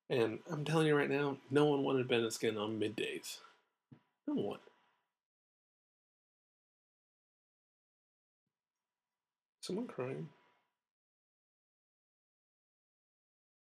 [0.09, 3.37] And I'm telling you right now, no one wanted Ben Skin on middays.
[4.27, 4.59] No one.
[9.61, 10.29] Someone crying.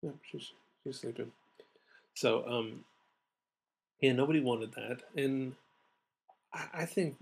[0.02, 1.32] Yeah, she's she's sleeping.
[2.14, 2.84] So um,
[4.00, 5.54] yeah, nobody wanted that, and
[6.52, 7.16] I, I think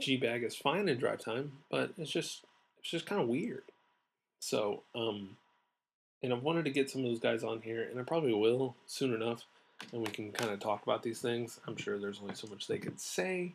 [0.00, 2.44] G bag is fine in drive time, but it's just
[2.80, 3.64] it's just kind of weird.
[4.40, 5.36] So um,
[6.22, 8.74] and I wanted to get some of those guys on here, and I probably will
[8.86, 9.44] soon enough,
[9.92, 11.60] and we can kind of talk about these things.
[11.66, 13.52] I'm sure there's only so much they could say.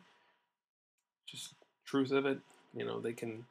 [1.26, 1.54] Just
[1.84, 2.38] truth of it,
[2.74, 3.46] you know, they can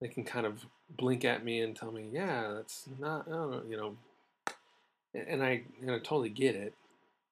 [0.00, 3.76] they can kind of blink at me and tell me, yeah, that's not, know, you
[3.76, 3.96] know,
[5.14, 6.74] and I and I totally get it,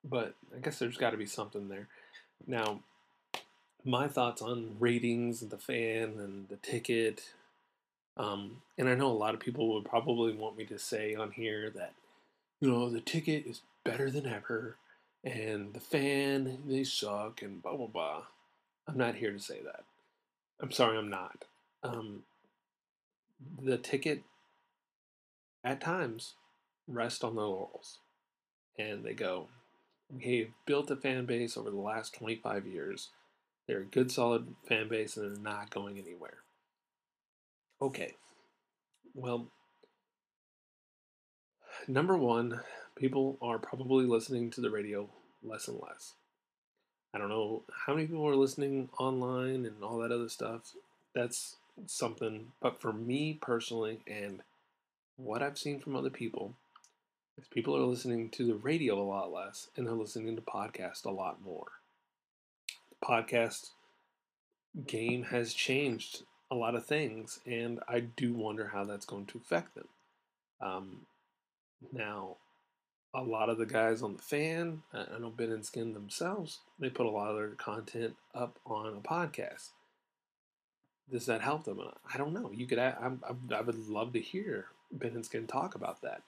[0.04, 1.88] but I guess there's got to be something there.
[2.46, 2.80] Now,
[3.84, 7.32] my thoughts on ratings and the fan and the ticket
[8.20, 11.30] um, and I know a lot of people would probably want me to say on
[11.30, 11.94] here that,
[12.60, 14.76] you know, the ticket is better than ever
[15.24, 18.22] and the fan, they suck and blah, blah, blah.
[18.86, 19.84] I'm not here to say that.
[20.60, 21.44] I'm sorry, I'm not.
[21.82, 22.24] Um,
[23.62, 24.22] the ticket
[25.64, 26.34] at times
[26.86, 27.98] rest on their laurels
[28.78, 29.48] and they go,
[30.12, 33.08] we've built a fan base over the last 25 years.
[33.66, 36.38] They're a good, solid fan base and they're not going anywhere.
[37.80, 38.14] Okay.
[39.14, 39.46] Well,
[41.88, 42.60] number one,
[42.96, 45.08] people are probably listening to the radio
[45.42, 46.14] less and less.
[47.14, 50.74] I don't know how many people are listening online and all that other stuff.
[51.14, 51.56] That's
[51.86, 52.52] something.
[52.60, 54.42] But for me personally, and
[55.16, 56.54] what I've seen from other people,
[57.50, 61.10] people are listening to the radio a lot less and they're listening to podcasts a
[61.10, 61.66] lot more.
[62.90, 63.70] The podcast
[64.86, 69.38] game has changed a lot of things, and I do wonder how that's going to
[69.38, 69.88] affect them.
[70.60, 71.06] Um,
[71.92, 72.36] now,
[73.14, 76.90] a lot of the guys on the fan, I know Ben and Skin themselves, they
[76.90, 79.70] put a lot of their content up on a podcast.
[81.10, 81.80] Does that help them?
[82.12, 82.50] I don't know.
[82.52, 86.22] You could, I, I, I would love to hear Ben and Skin talk about that,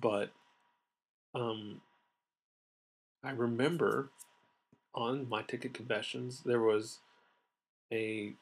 [0.00, 0.30] but
[1.34, 1.80] um,
[3.22, 4.10] I remember
[4.94, 6.98] on my ticket confessions there was
[7.92, 8.32] a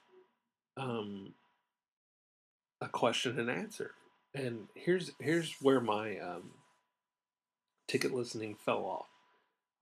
[0.77, 1.35] um,
[2.81, 3.93] a question and answer.
[4.35, 6.53] And here's here's where my um,
[7.87, 9.09] ticket listening fell off.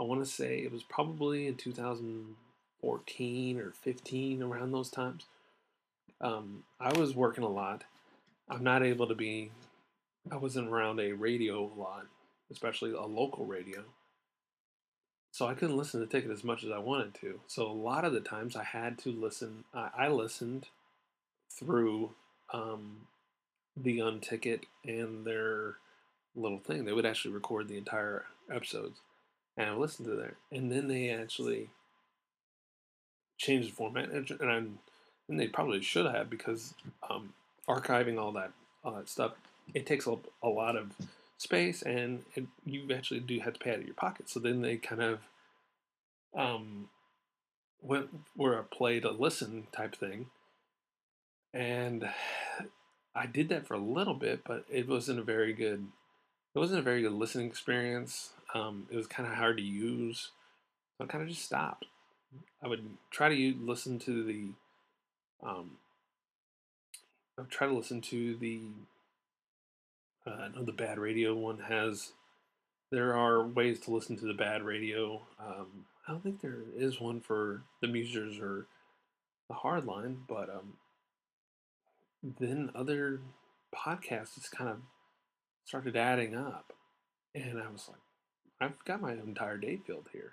[0.00, 5.26] I want to say it was probably in 2014 or 15, around those times.
[6.20, 7.84] Um, I was working a lot.
[8.48, 9.52] I'm not able to be.
[10.30, 12.06] I wasn't around a radio a lot,
[12.50, 13.84] especially a local radio.
[15.32, 17.40] So I couldn't listen to ticket as much as I wanted to.
[17.46, 19.64] So a lot of the times I had to listen.
[19.72, 20.66] I, I listened
[21.58, 22.10] through
[22.52, 23.06] um,
[23.76, 25.76] the Unticket and their
[26.34, 26.84] little thing.
[26.84, 29.00] They would actually record the entire episodes
[29.60, 30.34] and I listened to that.
[30.50, 31.68] And then they actually
[33.38, 34.78] changed the format, and, and,
[35.28, 36.74] and they probably should have because
[37.08, 37.34] um,
[37.68, 38.52] archiving all that
[38.82, 39.32] all that stuff
[39.74, 40.94] it takes up a lot of
[41.38, 42.24] space, and
[42.64, 44.28] you actually do have to pay out of your pocket.
[44.28, 45.18] So then they kind of
[46.36, 46.88] um,
[47.82, 50.26] went were a play to listen type thing
[51.52, 52.08] and
[53.14, 55.86] I did that for a little bit, but it wasn't a very good.
[56.54, 58.30] It wasn't a very good listening experience.
[58.54, 60.30] Um, it was kind of hard to use,
[60.96, 61.86] so I kind of just stopped.
[62.62, 64.48] I would try to listen to the.
[65.42, 65.72] Um,
[67.38, 68.60] I would try to listen to the.
[70.26, 72.12] Uh, I know the bad radio one has.
[72.90, 75.22] There are ways to listen to the bad radio.
[75.38, 78.66] Um, I don't think there is one for the Musers or
[79.48, 80.74] the Hardline, but um,
[82.40, 83.20] then other
[83.74, 84.78] podcasts just kind of
[85.64, 86.72] started adding up.
[87.34, 88.00] And I was like,
[88.60, 90.32] I've got my entire day filled here.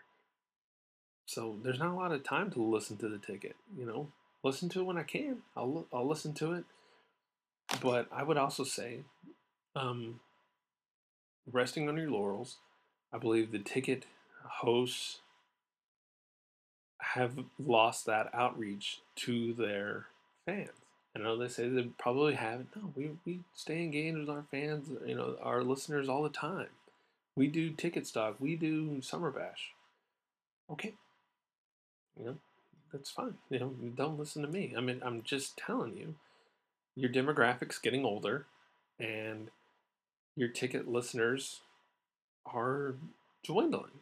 [1.27, 4.07] So there's not a lot of time to listen to the ticket, you know.
[4.43, 5.39] Listen to it when I can.
[5.55, 6.63] I'll I'll listen to it.
[7.81, 9.01] But I would also say,
[9.77, 10.19] um,
[11.51, 12.57] resting on your laurels.
[13.13, 14.05] I believe the ticket
[14.43, 15.19] hosts
[16.99, 20.07] have lost that outreach to their
[20.45, 20.69] fans.
[21.15, 22.75] I know they say they probably haven't.
[22.75, 26.67] No, we, we stay engaged with our fans, you know, our listeners all the time.
[27.35, 28.35] We do Ticketstock.
[28.39, 29.71] We do summer bash.
[30.69, 30.93] Okay.
[32.19, 32.35] You know,
[32.91, 33.35] that's fine.
[33.49, 34.73] You know, don't listen to me.
[34.77, 36.15] I mean, I'm just telling you,
[36.95, 38.45] your demographic's getting older
[38.99, 39.49] and
[40.37, 41.59] your ticket listeners
[42.45, 42.95] are
[43.43, 43.99] dwindling.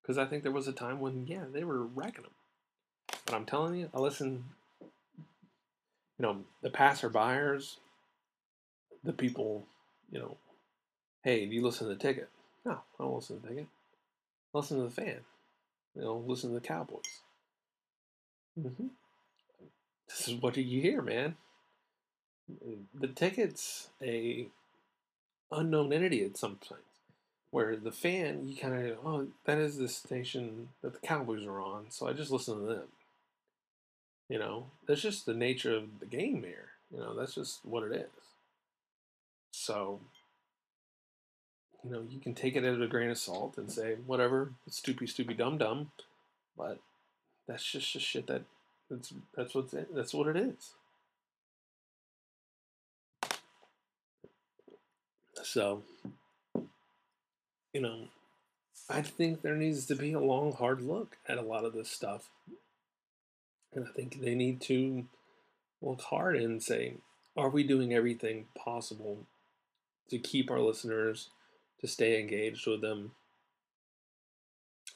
[0.00, 2.32] Because I think there was a time when, yeah, they were wrecking them.
[3.26, 4.44] But I'm telling you, I listen
[6.18, 7.76] you know, the passerbyers,
[9.04, 9.66] the people,
[10.10, 10.36] you know,
[11.22, 12.28] hey, do you listen to the ticket?
[12.64, 13.68] No, I don't listen to the ticket.
[14.52, 15.20] I listen to the fan.
[15.94, 17.20] You know, listen to the Cowboys.
[18.58, 18.88] Mm-hmm.
[20.08, 21.36] This is what you hear, man.
[22.94, 24.48] the ticket's a
[25.50, 26.80] unknown entity at some point.
[26.80, 27.12] Hmm.
[27.50, 31.60] Where the fan, you kind of oh, that is the station that the Cowboys are
[31.60, 32.88] on, so I just listen to them.
[34.28, 36.68] You know, that's just the nature of the game here.
[36.92, 38.06] You know, that's just what it is.
[39.52, 40.00] So,
[41.82, 44.80] you know, you can take it at a grain of salt and say whatever, it's
[44.80, 45.90] stoopy, stoopy, dum dum,
[46.56, 46.78] but
[47.46, 48.42] that's just the shit that
[48.90, 50.72] that's that's what's it, that's what it is.
[55.42, 55.82] So,
[57.72, 58.08] you know,
[58.88, 61.90] I think there needs to be a long, hard look at a lot of this
[61.90, 62.30] stuff.
[63.74, 65.04] And I think they need to
[65.82, 66.94] look hard and say,
[67.36, 69.26] are we doing everything possible
[70.10, 71.28] to keep our listeners,
[71.80, 73.12] to stay engaged with them?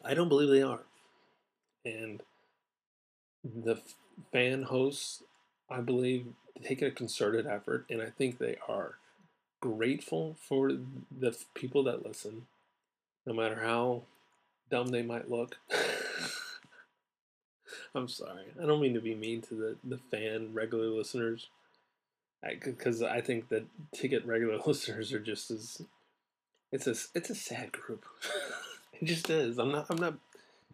[0.04, 0.80] I don't believe they are.
[1.84, 2.22] And
[3.44, 3.76] the
[4.32, 5.22] fan hosts,
[5.70, 6.26] I believe,
[6.64, 8.96] take a concerted effort, and I think they are
[9.62, 12.46] grateful for the people that listen,
[13.24, 14.02] no matter how
[14.70, 15.56] dumb they might look.
[17.94, 18.44] I'm sorry.
[18.60, 21.48] I don't mean to be mean to the, the fan regular listeners,
[22.42, 25.82] because I, I think that ticket regular listeners are just as
[26.72, 28.04] it's a it's a sad group.
[29.00, 29.58] it just is.
[29.58, 29.86] I'm not.
[29.88, 30.14] I'm not.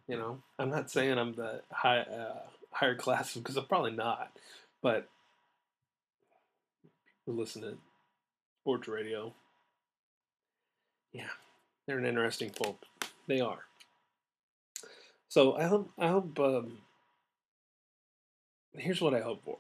[0.08, 0.38] You know.
[0.58, 2.38] I'm not saying I'm the high uh,
[2.70, 4.32] higher class because I'm probably not.
[4.80, 5.08] But
[7.26, 7.76] listen to
[8.68, 9.32] sports radio.
[11.14, 11.30] Yeah,
[11.86, 12.84] they're an interesting folk.
[13.26, 13.60] They are.
[15.30, 16.76] So I hope I hope um,
[18.74, 19.56] here's what I hope for.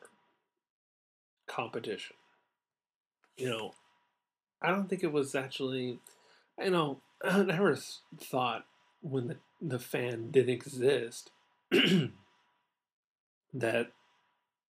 [1.46, 2.16] Competition.
[3.38, 3.74] You know,
[4.60, 6.00] I don't think it was actually
[6.62, 7.78] you know, I never
[8.20, 8.66] thought
[9.00, 11.30] when the the fan did exist
[13.54, 13.92] that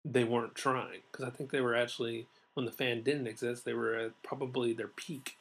[0.04, 2.28] they weren't trying because I think they were actually
[2.58, 5.36] when the fan didn't exist, they were at probably their peak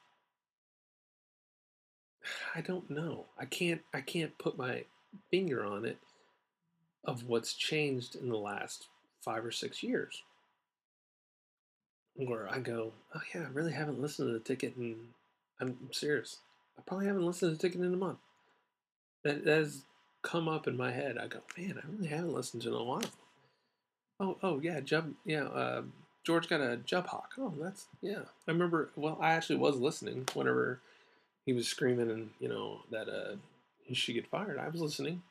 [2.55, 3.25] I don't know.
[3.39, 4.84] I can't I can't put my
[5.32, 5.97] finger on it
[7.03, 8.88] of what's changed in the last
[9.23, 10.23] five or six years.
[12.15, 14.95] Where I go, oh yeah, I really haven't listened to the ticket and
[15.59, 16.38] I'm serious.
[16.78, 18.19] I probably haven't listened to the ticket in a month.
[19.23, 19.84] That, that has
[20.23, 21.17] come up in my head.
[21.17, 23.01] I go, man, I really haven't listened to it in a while.
[24.19, 25.84] Oh, oh yeah, Jub, yeah, uh,
[26.23, 27.34] George got a Jub Hawk.
[27.38, 28.23] Oh, that's yeah.
[28.47, 28.89] I remember.
[28.95, 30.82] Well, I actually was listening whenever
[31.48, 33.38] he was screaming and you know that uh,
[33.84, 34.60] he should get fired.
[34.60, 35.24] I was listening,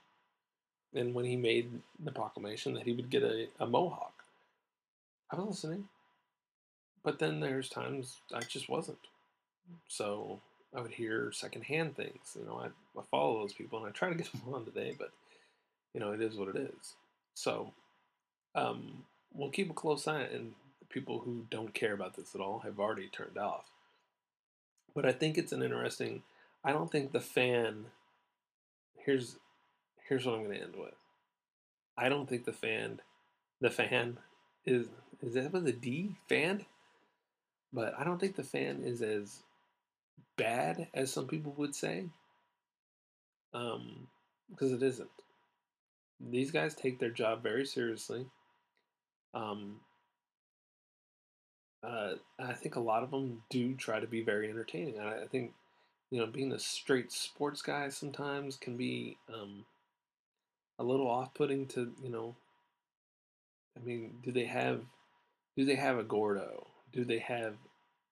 [0.94, 1.70] and when he made
[2.02, 4.24] the proclamation that he would get a, a mohawk,
[5.30, 5.88] I was listening.
[7.04, 8.98] But then there's times I just wasn't.
[9.88, 10.40] So
[10.74, 12.34] I would hear secondhand things.
[12.34, 14.96] You know, I, I follow those people and I try to get them on today,
[14.98, 15.12] but
[15.92, 16.94] you know, it is what it is.
[17.34, 17.72] So
[18.54, 19.04] um,
[19.34, 20.54] we'll keep a close eye, and
[20.88, 23.66] people who don't care about this at all have already turned off.
[24.96, 26.22] But I think it's an interesting.
[26.64, 27.84] I don't think the fan.
[28.96, 29.36] Here's
[30.08, 30.94] here's what I'm going to end with.
[31.98, 33.00] I don't think the fan,
[33.60, 34.16] the fan,
[34.64, 34.88] is
[35.22, 36.64] is that with a D fan?
[37.74, 39.42] But I don't think the fan is as
[40.38, 42.06] bad as some people would say.
[43.52, 44.06] Um,
[44.50, 45.10] because it isn't.
[46.20, 48.24] These guys take their job very seriously.
[49.34, 49.80] Um,
[51.82, 54.98] uh, I think a lot of them do try to be very entertaining.
[54.98, 55.52] I, I think,
[56.10, 59.64] you know, being a straight sports guy sometimes can be um,
[60.78, 62.34] a little off-putting to, you know.
[63.76, 64.80] I mean, do they have,
[65.56, 66.66] do they have a Gordo?
[66.92, 67.54] Do they have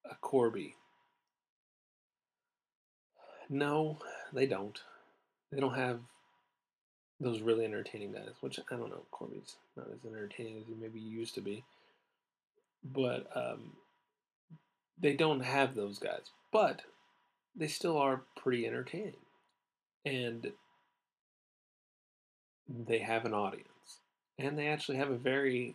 [0.08, 0.74] a Corby?
[3.48, 3.98] No,
[4.32, 4.80] they don't.
[5.50, 6.00] They don't have
[7.20, 9.04] those really entertaining guys, which I don't know.
[9.10, 11.64] Corby's not as entertaining as he maybe used to be
[12.84, 13.72] but um,
[15.00, 16.30] they don't have those guys.
[16.52, 16.82] But
[17.56, 19.14] they still are pretty entertaining,
[20.04, 20.52] and
[22.68, 24.00] they have an audience,
[24.38, 25.74] and they actually have a very,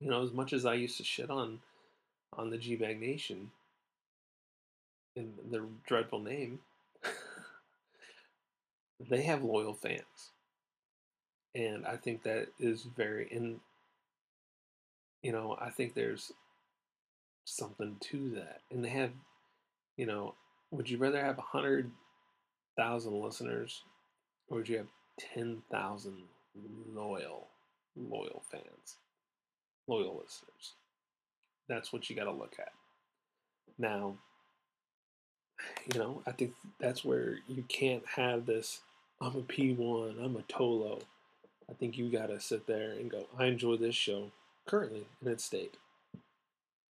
[0.00, 1.60] you know, as much as I used to shit on
[2.36, 3.50] on the G Bag Nation
[5.16, 6.60] in their dreadful name,
[9.08, 10.30] they have loyal fans.
[11.54, 13.58] And I think that is very and
[15.22, 16.32] you know, I think there's
[17.44, 18.60] something to that.
[18.70, 19.10] And they have,
[19.96, 20.34] you know,
[20.70, 21.90] would you rather have a hundred
[22.76, 23.82] thousand listeners,
[24.48, 26.16] or would you have ten thousand
[26.94, 27.48] loyal,
[27.96, 28.96] loyal fans,
[29.86, 30.74] loyal listeners?
[31.68, 32.72] That's what you got to look at.
[33.78, 34.16] Now,
[35.92, 38.80] you know, I think that's where you can't have this.
[39.20, 40.24] I'm a P1.
[40.24, 41.02] I'm a Tolo.
[41.68, 43.26] I think you got to sit there and go.
[43.38, 44.30] I enjoy this show
[44.66, 45.76] currently in its state.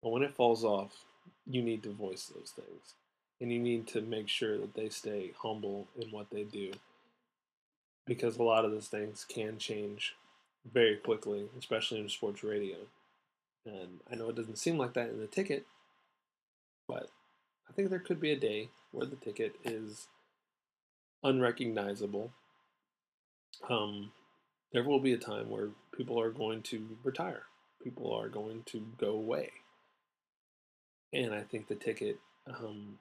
[0.01, 1.05] But when it falls off,
[1.45, 2.95] you need to voice those things.
[3.41, 6.71] And you need to make sure that they stay humble in what they do.
[8.05, 10.15] Because a lot of those things can change
[10.71, 12.77] very quickly, especially in sports radio.
[13.65, 15.65] And I know it doesn't seem like that in the ticket,
[16.87, 17.09] but
[17.69, 20.07] I think there could be a day where the ticket is
[21.23, 22.31] unrecognizable.
[23.69, 24.11] Um,
[24.73, 27.43] there will be a time where people are going to retire,
[27.83, 29.51] people are going to go away.
[31.11, 32.97] And I think the ticket, um,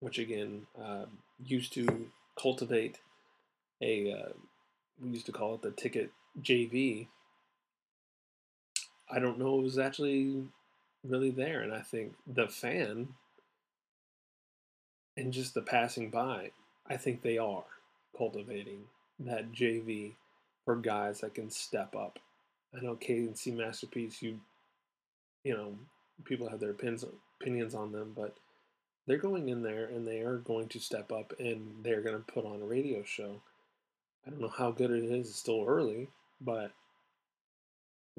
[0.00, 1.04] which again uh,
[1.44, 2.06] used to
[2.40, 2.98] cultivate
[3.80, 4.32] a, uh,
[5.00, 7.06] we used to call it the ticket JV.
[9.10, 10.48] I don't know it was actually
[11.04, 11.60] really there.
[11.60, 13.08] And I think the fan
[15.16, 16.50] and just the passing by,
[16.86, 17.64] I think they are
[18.16, 18.84] cultivating
[19.20, 20.12] that JV
[20.64, 22.18] for guys that can step up.
[22.74, 24.40] I know KNC Masterpiece, you,
[25.44, 25.74] you know,
[26.24, 27.04] people have their opinions
[27.40, 28.36] opinions on them, but
[29.06, 32.32] they're going in there and they are going to step up and they're going to
[32.32, 33.40] put on a radio show.
[34.26, 35.28] I don't know how good it is.
[35.28, 36.08] It's still early,
[36.40, 36.70] but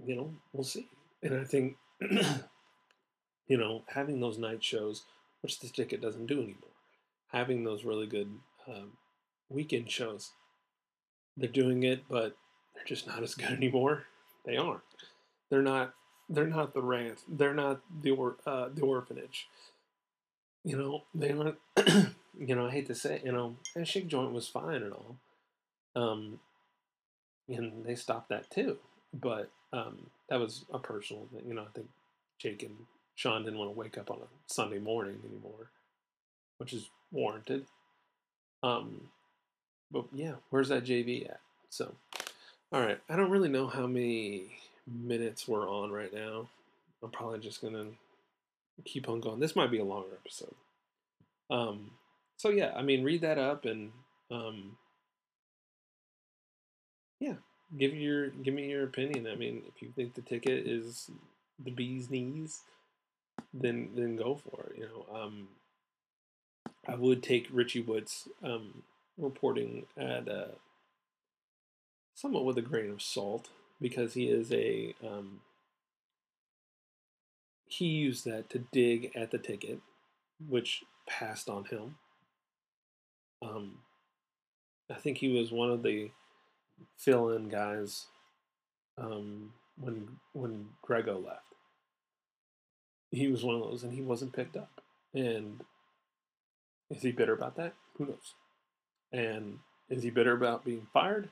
[0.05, 0.87] you know, we'll see.
[1.21, 5.03] And I think, you know, having those night shows,
[5.41, 6.73] which the ticket doesn't do anymore,
[7.31, 8.29] having those really good
[8.67, 8.93] um,
[9.49, 10.31] weekend shows,
[11.37, 12.35] they're doing it, but
[12.75, 14.05] they're just not as good anymore.
[14.45, 14.81] They aren't.
[15.49, 15.93] They're not
[16.29, 17.19] they're not the rant.
[17.27, 19.47] They're not the or, uh, the orphanage.
[20.63, 21.57] You know, they aren't.
[22.39, 25.17] you know, I hate to say, you know, and Shake Joint was fine and all,
[25.95, 26.39] um,
[27.47, 28.77] and they stopped that too.
[29.13, 31.43] But um, that was a personal thing.
[31.47, 31.87] You know, I think
[32.39, 32.75] Jake and
[33.15, 35.69] Sean didn't want to wake up on a Sunday morning anymore,
[36.57, 37.65] which is warranted.
[38.63, 39.09] Um,
[39.91, 41.41] but yeah, where's that JV at?
[41.69, 41.93] So,
[42.73, 44.45] all right, I don't really know how many
[44.87, 46.49] minutes we're on right now.
[47.03, 47.85] I'm probably just gonna
[48.83, 49.39] keep on going.
[49.39, 50.55] This might be a longer episode.
[51.51, 51.91] Um,
[52.37, 53.91] so yeah, I mean, read that up and
[54.31, 54.77] um,
[57.19, 57.35] yeah,
[57.77, 59.27] give your give me your opinion.
[59.27, 61.11] I mean, if you think the ticket is
[61.63, 62.61] the bee's knees,
[63.53, 64.79] then then go for it.
[64.79, 65.47] You know, um,
[66.87, 68.81] I would take Richie Whitt's um,
[69.19, 70.47] reporting at uh,
[72.13, 73.49] somewhat with a grain of salt
[73.81, 75.41] because he is a um,
[77.67, 79.79] he used that to dig at the ticket,
[80.47, 81.95] which passed on him.
[83.41, 83.79] Um,
[84.89, 86.11] I think he was one of the
[86.97, 88.05] fill-in guys
[88.97, 91.41] um, when when Greggo left.
[93.11, 94.81] He was one of those, and he wasn't picked up.
[95.13, 95.61] And
[96.89, 97.73] is he bitter about that?
[97.97, 98.33] Who knows?
[99.11, 99.59] And
[99.89, 101.29] is he bitter about being fired?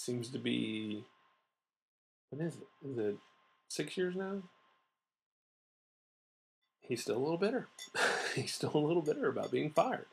[0.00, 1.04] Seems to be
[2.30, 2.88] what is it?
[2.88, 3.16] Is it
[3.68, 4.38] six years now?
[6.80, 7.68] He's still a little bitter.
[8.34, 10.06] He's still a little bitter about being fired.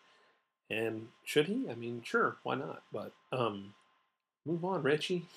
[0.69, 1.69] And should he?
[1.71, 2.83] I mean, sure, why not?
[2.91, 3.75] But um,
[4.45, 5.27] move on, Richie.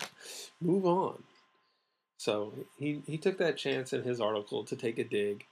[0.60, 1.22] move on.
[2.18, 5.46] So he, he took that chance in his article to take a dig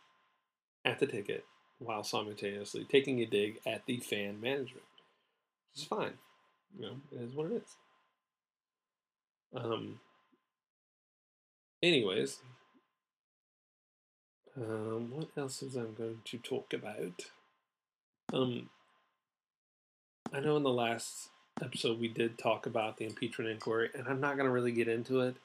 [0.85, 1.45] at the ticket
[1.79, 4.87] while simultaneously taking a dig at the fan management.
[5.73, 6.15] Which is fine.
[6.77, 7.77] You know, it is what it is.
[9.55, 10.01] Um,
[11.82, 12.40] Anyways,
[14.55, 17.24] um, what else is I'm going to talk about?
[18.35, 18.68] Um,
[20.31, 21.31] I know in the last
[21.62, 24.89] episode we did talk about the impeachment inquiry, and I'm not going to really get
[24.89, 25.36] into it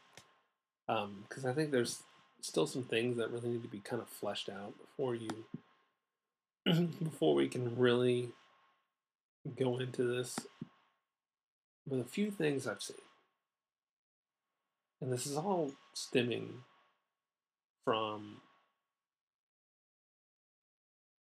[0.88, 2.04] because um, I think there's
[2.42, 5.30] still some things that really need to be kind of fleshed out before you
[7.02, 8.32] before we can really
[9.58, 10.38] go into this.
[11.88, 13.05] But a few things I've seen.
[15.06, 16.64] And this is all stemming
[17.84, 18.38] from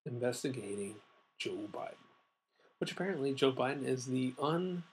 [0.07, 0.95] investigating
[1.39, 2.09] Joe Biden,
[2.79, 4.85] which apparently Joe Biden is the un,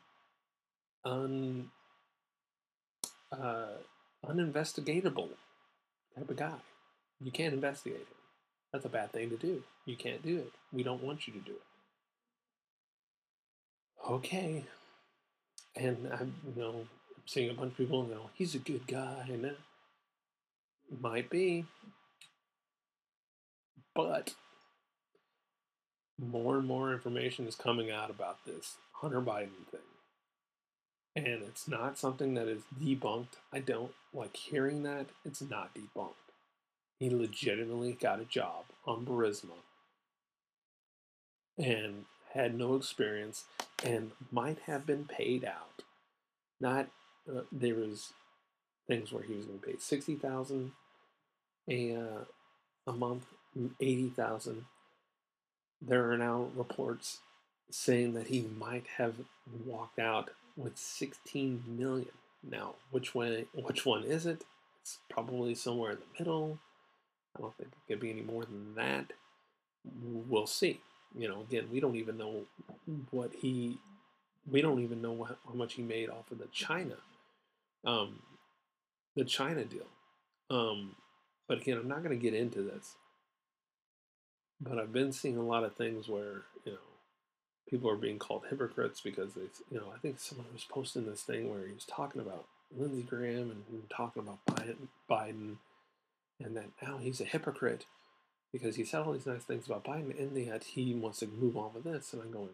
[1.05, 1.69] un,
[3.31, 3.77] uh,
[4.25, 5.29] uninvestigatable
[6.13, 6.59] type of guy.
[7.21, 8.07] You can't investigate him.
[8.73, 9.63] That's a bad thing to do.
[9.85, 10.51] You can't do it.
[10.73, 11.61] We don't want you to do it.
[14.11, 14.65] Okay.
[15.77, 16.87] And I, you know,
[17.25, 19.57] seeing a bunch of people go, he's a good guy, and that
[20.99, 21.65] might be.
[23.93, 24.35] But
[26.19, 29.81] more and more information is coming out about this Hunter Biden thing.
[31.15, 33.37] And it's not something that is debunked.
[33.51, 35.07] I don't like hearing that.
[35.25, 36.13] It's not debunked.
[36.99, 39.57] He legitimately got a job on Burisma
[41.57, 43.45] and had no experience
[43.83, 45.83] and might have been paid out.
[46.61, 46.87] Not
[47.29, 48.13] uh, there was
[48.87, 50.71] things where he was going to pay sixty thousand
[51.69, 51.97] a
[52.87, 53.25] a month,
[53.79, 54.65] eighty thousand.
[55.81, 57.19] There are now reports
[57.69, 59.15] saying that he might have
[59.65, 62.11] walked out with sixteen million.
[62.43, 63.45] Now, which one?
[63.53, 64.43] Which one is it?
[64.81, 66.57] It's probably somewhere in the middle.
[67.37, 69.13] I don't think it could be any more than that.
[70.27, 70.81] We'll see.
[71.17, 72.41] You know, again, we don't even know
[73.11, 73.77] what he.
[74.49, 76.95] We don't even know how much he made off of the China,
[77.85, 78.19] um,
[79.15, 79.87] the China deal.
[80.49, 80.95] Um,
[81.47, 82.95] but again, I'm not going to get into this.
[84.59, 86.77] But I've been seeing a lot of things where you know
[87.69, 91.23] people are being called hypocrites because they, you know, I think someone was posting this
[91.23, 92.45] thing where he was talking about
[92.77, 95.55] Lindsey Graham and talking about Biden, Biden,
[96.39, 97.85] and that now he's a hypocrite
[98.51, 101.55] because he said all these nice things about Biden, and yet he wants to move
[101.55, 102.13] on with this.
[102.13, 102.49] And I'm going,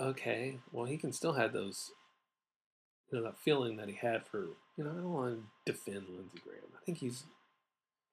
[0.00, 1.92] okay, well, he can still have those,
[3.10, 6.06] you know, that feeling that he had for, you know, I don't want to defend
[6.08, 6.62] Lindsey Graham.
[6.76, 7.24] I think he's,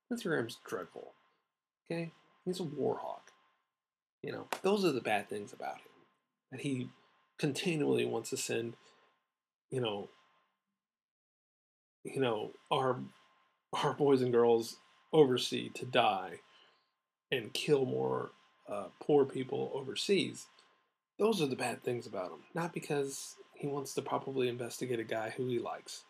[0.09, 1.13] Lindsey Graham's dreadful.
[1.85, 2.11] Okay?
[2.45, 3.31] He's a war hawk.
[4.22, 5.91] You know, those are the bad things about him.
[6.51, 6.89] That he
[7.38, 8.73] continually wants to send,
[9.69, 10.09] you know,
[12.03, 12.97] you know, our
[13.73, 14.77] our boys and girls
[15.11, 16.39] overseas to die
[17.31, 18.31] and kill more
[18.69, 20.45] uh, poor people overseas.
[21.19, 22.39] Those are the bad things about him.
[22.53, 26.03] Not because he wants to probably investigate a guy who he likes.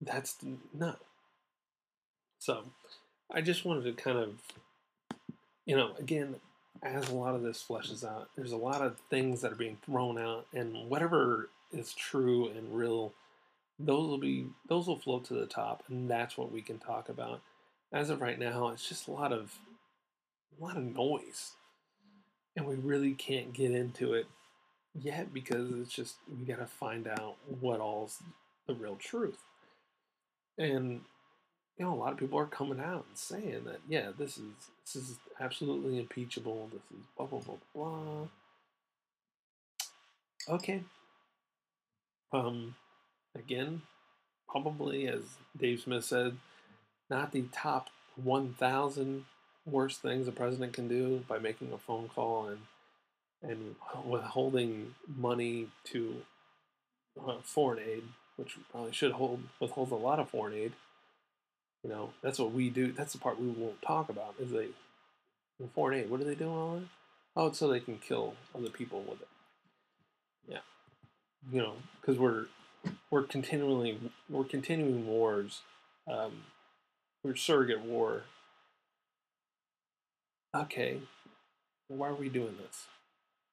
[0.00, 0.36] That's
[0.74, 0.96] no.
[2.38, 2.64] So,
[3.32, 4.34] I just wanted to kind of,
[5.64, 6.36] you know, again,
[6.82, 9.78] as a lot of this fleshes out, there's a lot of things that are being
[9.86, 13.14] thrown out, and whatever is true and real
[13.78, 17.08] those will be those will float to the top, and that's what we can talk
[17.08, 17.40] about.
[17.92, 19.58] As of right now, it's just a lot of
[20.58, 21.52] a lot of noise,
[22.56, 24.26] and we really can't get into it
[24.94, 28.18] yet because it's just we got to find out what all's
[28.66, 29.38] the real truth.
[30.58, 31.00] And
[31.78, 34.52] you know, a lot of people are coming out and saying that yeah, this is
[34.84, 36.68] this is absolutely impeachable.
[36.72, 38.28] This is blah blah blah blah.
[40.48, 40.82] Okay.
[42.32, 42.74] Um,
[43.36, 43.82] again,
[44.48, 45.22] probably, as
[45.56, 46.36] Dave Smith said,
[47.10, 47.88] not the top
[48.22, 49.24] 1,000
[49.64, 52.58] worst things a president can do by making a phone call and
[53.42, 53.74] and
[54.06, 56.16] withholding money to
[57.26, 58.04] uh, foreign aid,
[58.36, 60.72] which probably should hold withhold a lot of foreign aid.
[61.82, 62.92] You know, that's what we do.
[62.92, 64.34] That's the part we won't talk about.
[64.40, 64.68] Is they
[65.74, 66.10] foreign aid?
[66.10, 66.86] What are they doing all that?
[67.34, 69.28] Oh, it's so they can kill other people with it.
[70.46, 70.58] Yeah,
[71.50, 72.46] you know, because we're
[73.10, 73.98] we're continually
[74.28, 75.62] we're continuing wars.
[76.08, 76.44] Um,
[77.24, 78.22] we're surrogate war.
[80.54, 81.00] Okay,
[81.88, 82.86] why are we doing this?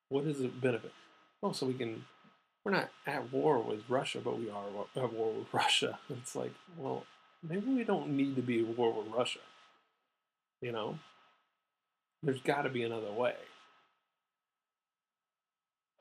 [0.09, 0.91] What is the benefit?
[1.41, 2.05] Oh, so we can.
[2.65, 4.65] We're not at war with Russia, but we are
[4.95, 5.99] at war with Russia.
[6.09, 7.05] It's like, well,
[7.47, 9.39] maybe we don't need to be at war with Russia.
[10.61, 10.99] You know,
[12.21, 13.35] there's got to be another way.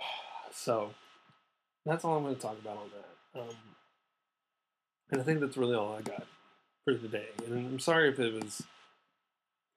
[0.51, 0.91] So
[1.87, 3.41] that's all I'm going to talk about on that.
[3.41, 3.55] Um,
[5.13, 6.27] and I think that's really all I got
[6.85, 7.29] for today.
[7.47, 8.63] And I'm sorry if it was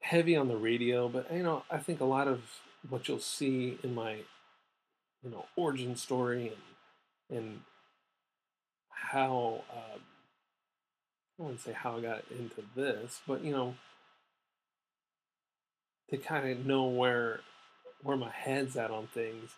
[0.01, 2.41] heavy on the radio, but you know, I think a lot of
[2.89, 4.17] what you'll see in my,
[5.23, 6.53] you know, origin story
[7.29, 7.59] and and
[8.89, 10.01] how um,
[11.39, 13.75] I wouldn't say how I got into this, but you know,
[16.09, 17.39] to kind of know where
[18.03, 19.51] where my head's at on things.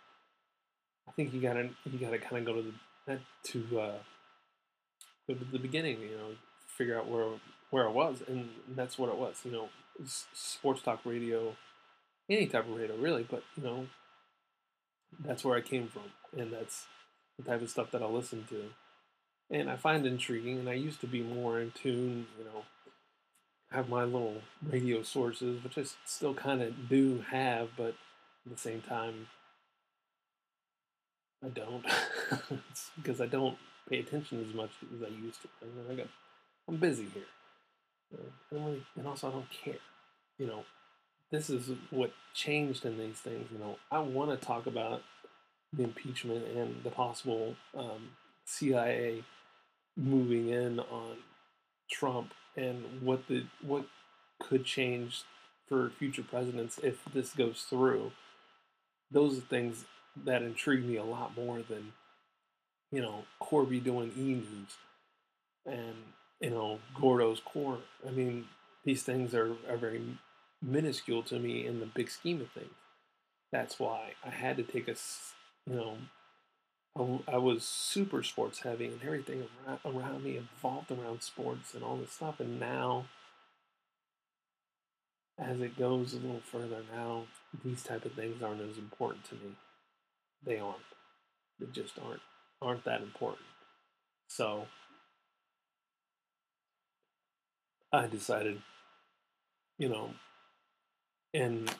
[1.07, 2.73] I think you gotta you gotta kind of go to
[3.07, 3.97] the to uh,
[5.27, 6.35] go to the beginning, you know,
[6.67, 7.27] figure out where
[7.71, 9.37] where I was, and that's what it was.
[9.43, 9.69] You know,
[10.05, 11.55] sports talk radio,
[12.29, 13.25] any type of radio, really.
[13.29, 13.87] But you know,
[15.25, 16.85] that's where I came from, and that's
[17.37, 18.65] the type of stuff that I listen to,
[19.49, 20.59] and I find intriguing.
[20.59, 22.63] And I used to be more in tune, you know,
[23.71, 27.95] have my little radio sources, which I still kind of do have, but
[28.45, 29.27] at the same time,
[31.43, 31.85] I don't.
[32.95, 33.57] because I don't
[33.89, 35.47] pay attention as much as I used to.
[35.61, 36.07] And I got,
[36.67, 37.23] I'm busy here.
[38.51, 39.81] And also I don't care.
[40.37, 40.63] You know,
[41.31, 43.47] this is what changed in these things.
[43.51, 45.01] You know, I want to talk about
[45.71, 48.11] the impeachment and the possible um,
[48.45, 49.23] CIA
[49.97, 51.17] moving in on
[51.89, 53.85] Trump and what the what
[54.39, 55.23] could change
[55.67, 58.11] for future presidents if this goes through.
[59.11, 59.85] Those are things
[60.25, 61.93] that intrigue me a lot more than,
[62.91, 64.77] you know, Corby doing e news
[65.65, 65.95] and,
[66.43, 67.79] you know, Gordo's core.
[68.05, 68.45] I mean,
[68.83, 70.01] these things are, are very
[70.61, 72.73] minuscule to me in the big scheme of things.
[73.53, 74.95] That's why I had to take a,
[75.65, 75.97] you know,
[77.29, 81.83] I, I was super sports heavy and everything around, around me evolved around sports and
[81.83, 82.41] all this stuff.
[82.41, 83.05] And now,
[85.39, 87.23] as it goes a little further now,
[87.63, 89.55] these type of things aren't as important to me.
[90.45, 90.77] They aren't.
[91.57, 92.21] They just aren't
[92.61, 93.45] aren't that important.
[94.27, 94.67] So
[97.93, 98.59] I decided,
[99.77, 100.09] you know,
[101.31, 101.71] and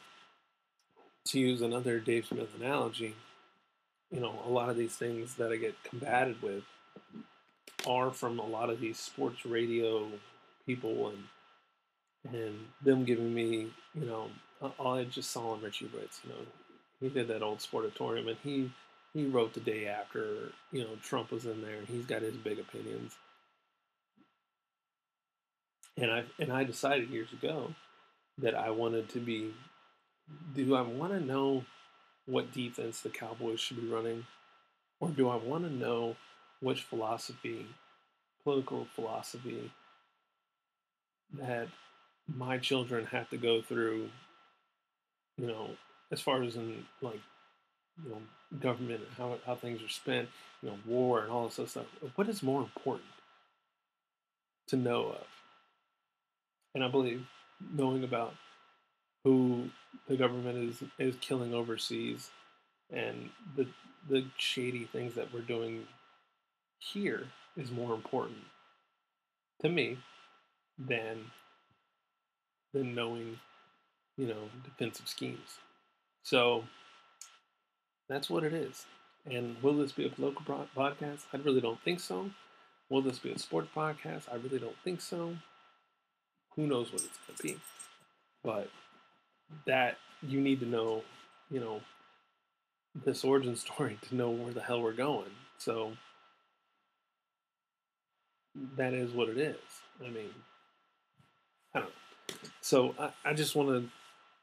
[1.25, 3.15] to use another Dave Smith analogy,
[4.11, 6.63] you know, a lot of these things that I get combated with
[7.87, 10.07] are from a lot of these sports radio
[10.67, 11.23] people and
[12.33, 14.29] and them giving me, you know,
[14.77, 16.45] all I just saw on Richie Whitt, you know,
[17.01, 18.71] he did that old sportatorium and he
[19.15, 22.35] he wrote the day after, you know, Trump was in there and he's got his
[22.35, 23.13] big opinions.
[25.97, 27.75] And I and I decided years ago
[28.39, 29.53] that I wanted to be
[30.55, 31.65] do I want to know
[32.25, 34.25] what defense the Cowboys should be running?
[34.99, 36.15] Or do I want to know
[36.61, 37.65] which philosophy,
[38.43, 39.71] political philosophy,
[41.33, 41.67] that
[42.33, 44.09] my children have to go through,
[45.37, 45.71] you know,
[46.11, 47.19] as far as in like,
[48.03, 48.21] you know,
[48.59, 50.29] government and how, how things are spent,
[50.61, 51.85] you know, war and all this other stuff.
[52.15, 53.09] What is more important
[54.67, 55.42] to know of?
[56.75, 57.25] And I believe
[57.71, 58.33] knowing about
[59.23, 59.69] who
[60.07, 62.29] the government is is killing overseas
[62.91, 63.67] and the
[64.09, 65.87] the shady things that we're doing
[66.79, 67.23] here
[67.55, 68.39] is more important
[69.61, 69.97] to me
[70.77, 71.31] than
[72.73, 73.39] than knowing
[74.17, 75.57] you know defensive schemes.
[76.23, 76.63] So
[78.09, 78.85] that's what it is.
[79.25, 82.29] And will this be a political podcast i really don't think so.
[82.89, 85.35] Will this be a sports podcast i really don't think so
[86.55, 87.59] who knows what it's going to be
[88.43, 88.69] but
[89.65, 91.03] that you need to know,
[91.49, 91.81] you know,
[93.05, 95.31] this origin story to know where the hell we're going.
[95.57, 95.93] So
[98.75, 99.57] that is what it is.
[100.03, 100.29] I mean,
[101.73, 102.35] I don't know.
[102.61, 103.89] So I, I just wanted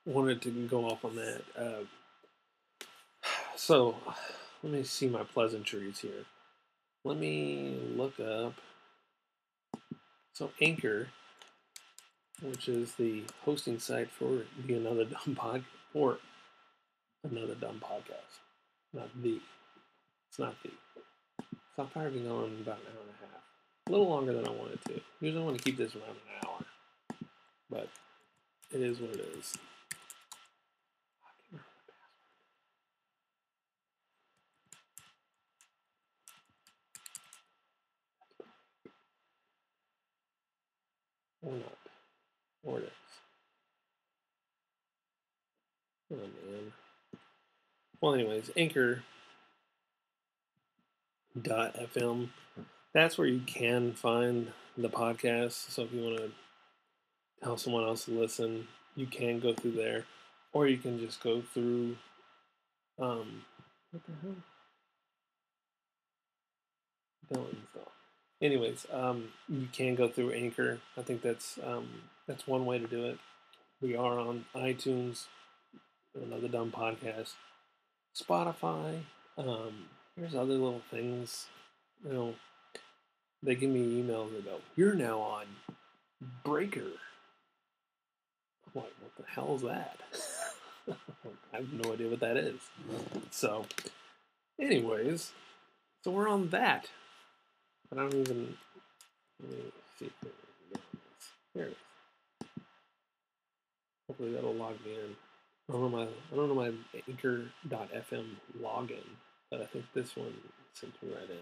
[0.07, 1.43] wanted to go off on that.
[1.57, 1.85] Uh,
[3.57, 3.97] so
[4.63, 6.25] let me see my pleasantries here.
[7.05, 8.55] Let me look up.
[10.33, 11.09] So Anchor
[12.43, 15.65] which is the hosting site for the Another Dumb Pod
[15.95, 16.19] or
[17.23, 18.41] Another Dumb Podcast.
[18.93, 19.41] Not the.
[20.29, 20.71] It's not the.
[21.77, 23.43] So I've probably been going about an hour and a half.
[23.87, 25.01] A little longer than I wanted to.
[25.21, 26.65] Usually I want to keep this around an hour.
[27.69, 27.89] But
[28.73, 29.57] it is what it is.
[41.43, 41.80] Or not.
[42.65, 42.91] Hornets.
[46.13, 46.73] Oh man.
[48.01, 49.03] Well, anyways, Anchor
[51.41, 52.31] dot fm.
[52.93, 55.71] That's where you can find the podcast.
[55.71, 56.31] So if you want to
[57.43, 58.67] tell someone else to listen,
[58.97, 60.05] you can go through there,
[60.53, 61.97] or you can just go through.
[62.99, 63.45] Um,
[63.93, 64.37] what the hell?
[67.33, 67.93] Don't install
[68.41, 70.79] anyways, um, you can go through Anchor.
[70.97, 71.89] I think that's um,
[72.27, 73.19] that's one way to do it.
[73.81, 75.27] We are on iTunes,
[76.15, 77.33] another dumb podcast,
[78.17, 79.01] Spotify.
[79.39, 79.87] Um,
[80.17, 81.47] there's other little things.
[82.05, 82.35] You know,
[83.43, 85.47] they give me emails and go, "You're now on
[86.45, 86.93] Breaker."
[88.73, 89.99] "What the hell is that?"
[91.53, 92.61] I have no idea what that is.
[93.31, 93.67] So,
[94.61, 95.33] anyways,
[96.03, 96.89] so we're on that.
[97.93, 98.57] I don't even.
[99.43, 99.57] Let me
[99.99, 100.11] see.
[101.55, 101.77] Here it is.
[104.07, 105.17] Hopefully that'll log me in.
[105.69, 106.73] I don't know my I don't know my
[107.09, 108.27] Anchor.fm
[108.61, 109.07] login,
[109.51, 110.35] but I think this one
[110.73, 111.37] sent me right in.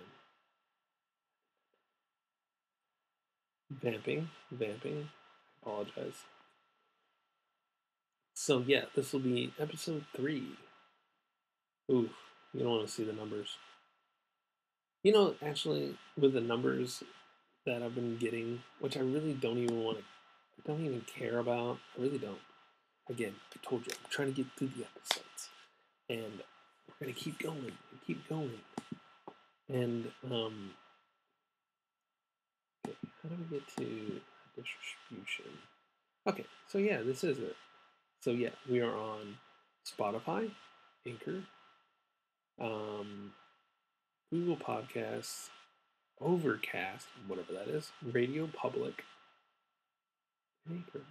[3.70, 5.08] Vamping, vamping.
[5.66, 6.24] I apologize.
[8.34, 10.56] So yeah, this will be episode three.
[11.90, 12.08] Ooh,
[12.54, 13.56] you don't want to see the numbers.
[15.02, 17.04] You know, actually, with the numbers
[17.64, 21.38] that I've been getting, which I really don't even want to, I don't even care
[21.38, 21.78] about.
[21.96, 22.40] I really don't.
[23.08, 25.48] Again, I told you, I'm trying to get through the episodes,
[26.10, 26.42] and
[26.88, 28.58] we're gonna keep going, and keep going,
[29.68, 30.70] and um,
[32.86, 34.20] okay, how do we get to
[34.56, 35.52] distribution?
[36.26, 37.56] Okay, so yeah, this is it.
[38.20, 39.38] So yeah, we are on
[39.86, 40.50] Spotify,
[41.06, 41.44] Anchor,
[42.60, 43.32] um,
[44.30, 45.48] Google Podcasts,
[46.20, 49.04] Overcast, whatever that is, Radio Public,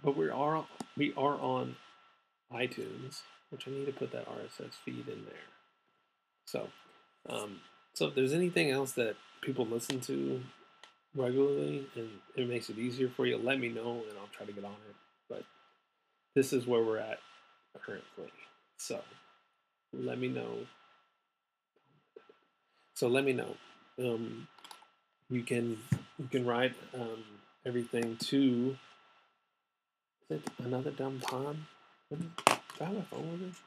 [0.04, 0.66] But we are
[0.96, 1.76] we are on
[2.52, 5.48] iTunes, which I need to put that RSS feed in there.
[6.46, 6.68] So,
[7.28, 7.60] um,
[7.94, 10.40] so if there's anything else that people listen to
[11.14, 14.52] regularly and it makes it easier for you, let me know and I'll try to
[14.52, 14.96] get on it.
[15.28, 15.44] But
[16.34, 17.18] this is where we're at
[17.82, 18.32] currently.
[18.76, 19.00] So
[19.92, 20.66] let me know.
[22.98, 23.54] So let me know.
[24.00, 24.48] Um,
[25.30, 25.78] you can
[26.18, 27.22] you can write um,
[27.64, 28.76] everything to
[30.28, 31.58] is it another dumb pod?
[32.10, 33.62] I have phone with.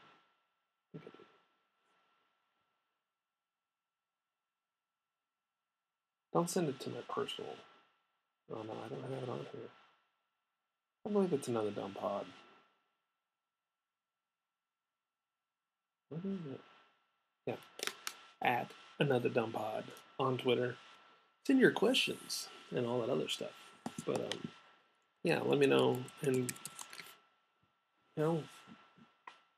[6.33, 7.55] Don't send it to my personal.
[8.53, 9.69] Oh no, I don't have it on here.
[11.07, 12.25] I believe it's another dumb pod.
[16.09, 16.61] What is it?
[17.47, 17.55] Yeah.
[18.41, 18.71] At
[19.01, 19.83] another dumb pod
[20.19, 20.75] on Twitter.
[21.45, 23.51] Send your questions and all that other stuff.
[24.05, 24.47] But um
[25.23, 26.51] yeah, let me know and
[28.15, 28.43] you know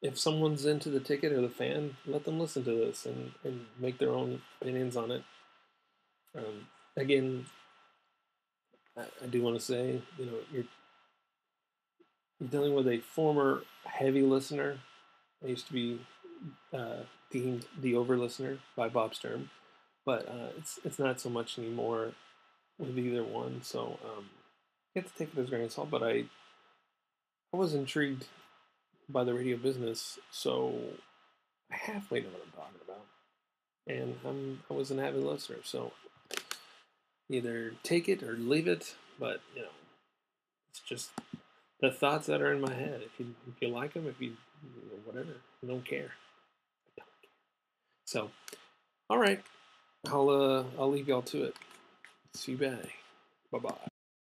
[0.02, 3.66] if someone's into the ticket or the fan, let them listen to this and, and
[3.80, 5.24] make their own opinions on it.
[6.38, 6.68] Um,
[6.98, 7.46] again,
[8.98, 10.66] I, I do want to say, you know, you're,
[12.38, 14.78] you're dealing with a former heavy listener.
[15.42, 16.02] I used to be
[16.74, 17.04] uh,
[17.34, 19.50] deemed the over listener by Bob Sturm,
[20.06, 22.14] but uh, it's it's not so much anymore
[22.78, 23.62] with either one.
[23.64, 24.30] So um,
[24.94, 25.90] you have to take it as grain of salt.
[25.90, 26.26] But I
[27.54, 28.28] I was intrigued
[29.10, 30.74] by the radio business, so
[31.72, 33.06] I halfway know what I'm talking about,
[33.88, 35.58] and I'm I was an avid listener.
[35.64, 35.92] So
[37.30, 39.68] either take it or leave it, but you know,
[40.70, 41.12] it's just
[41.82, 43.02] the thoughts that are in my head.
[43.04, 45.34] If you if you like them, if you, you know, whatever,
[45.66, 46.12] don't care.
[48.14, 48.30] So,
[49.10, 49.42] all right,
[50.06, 51.56] I'll uh I'll leave y'all to it.
[52.36, 52.94] See you back.
[53.52, 53.93] Bye bye.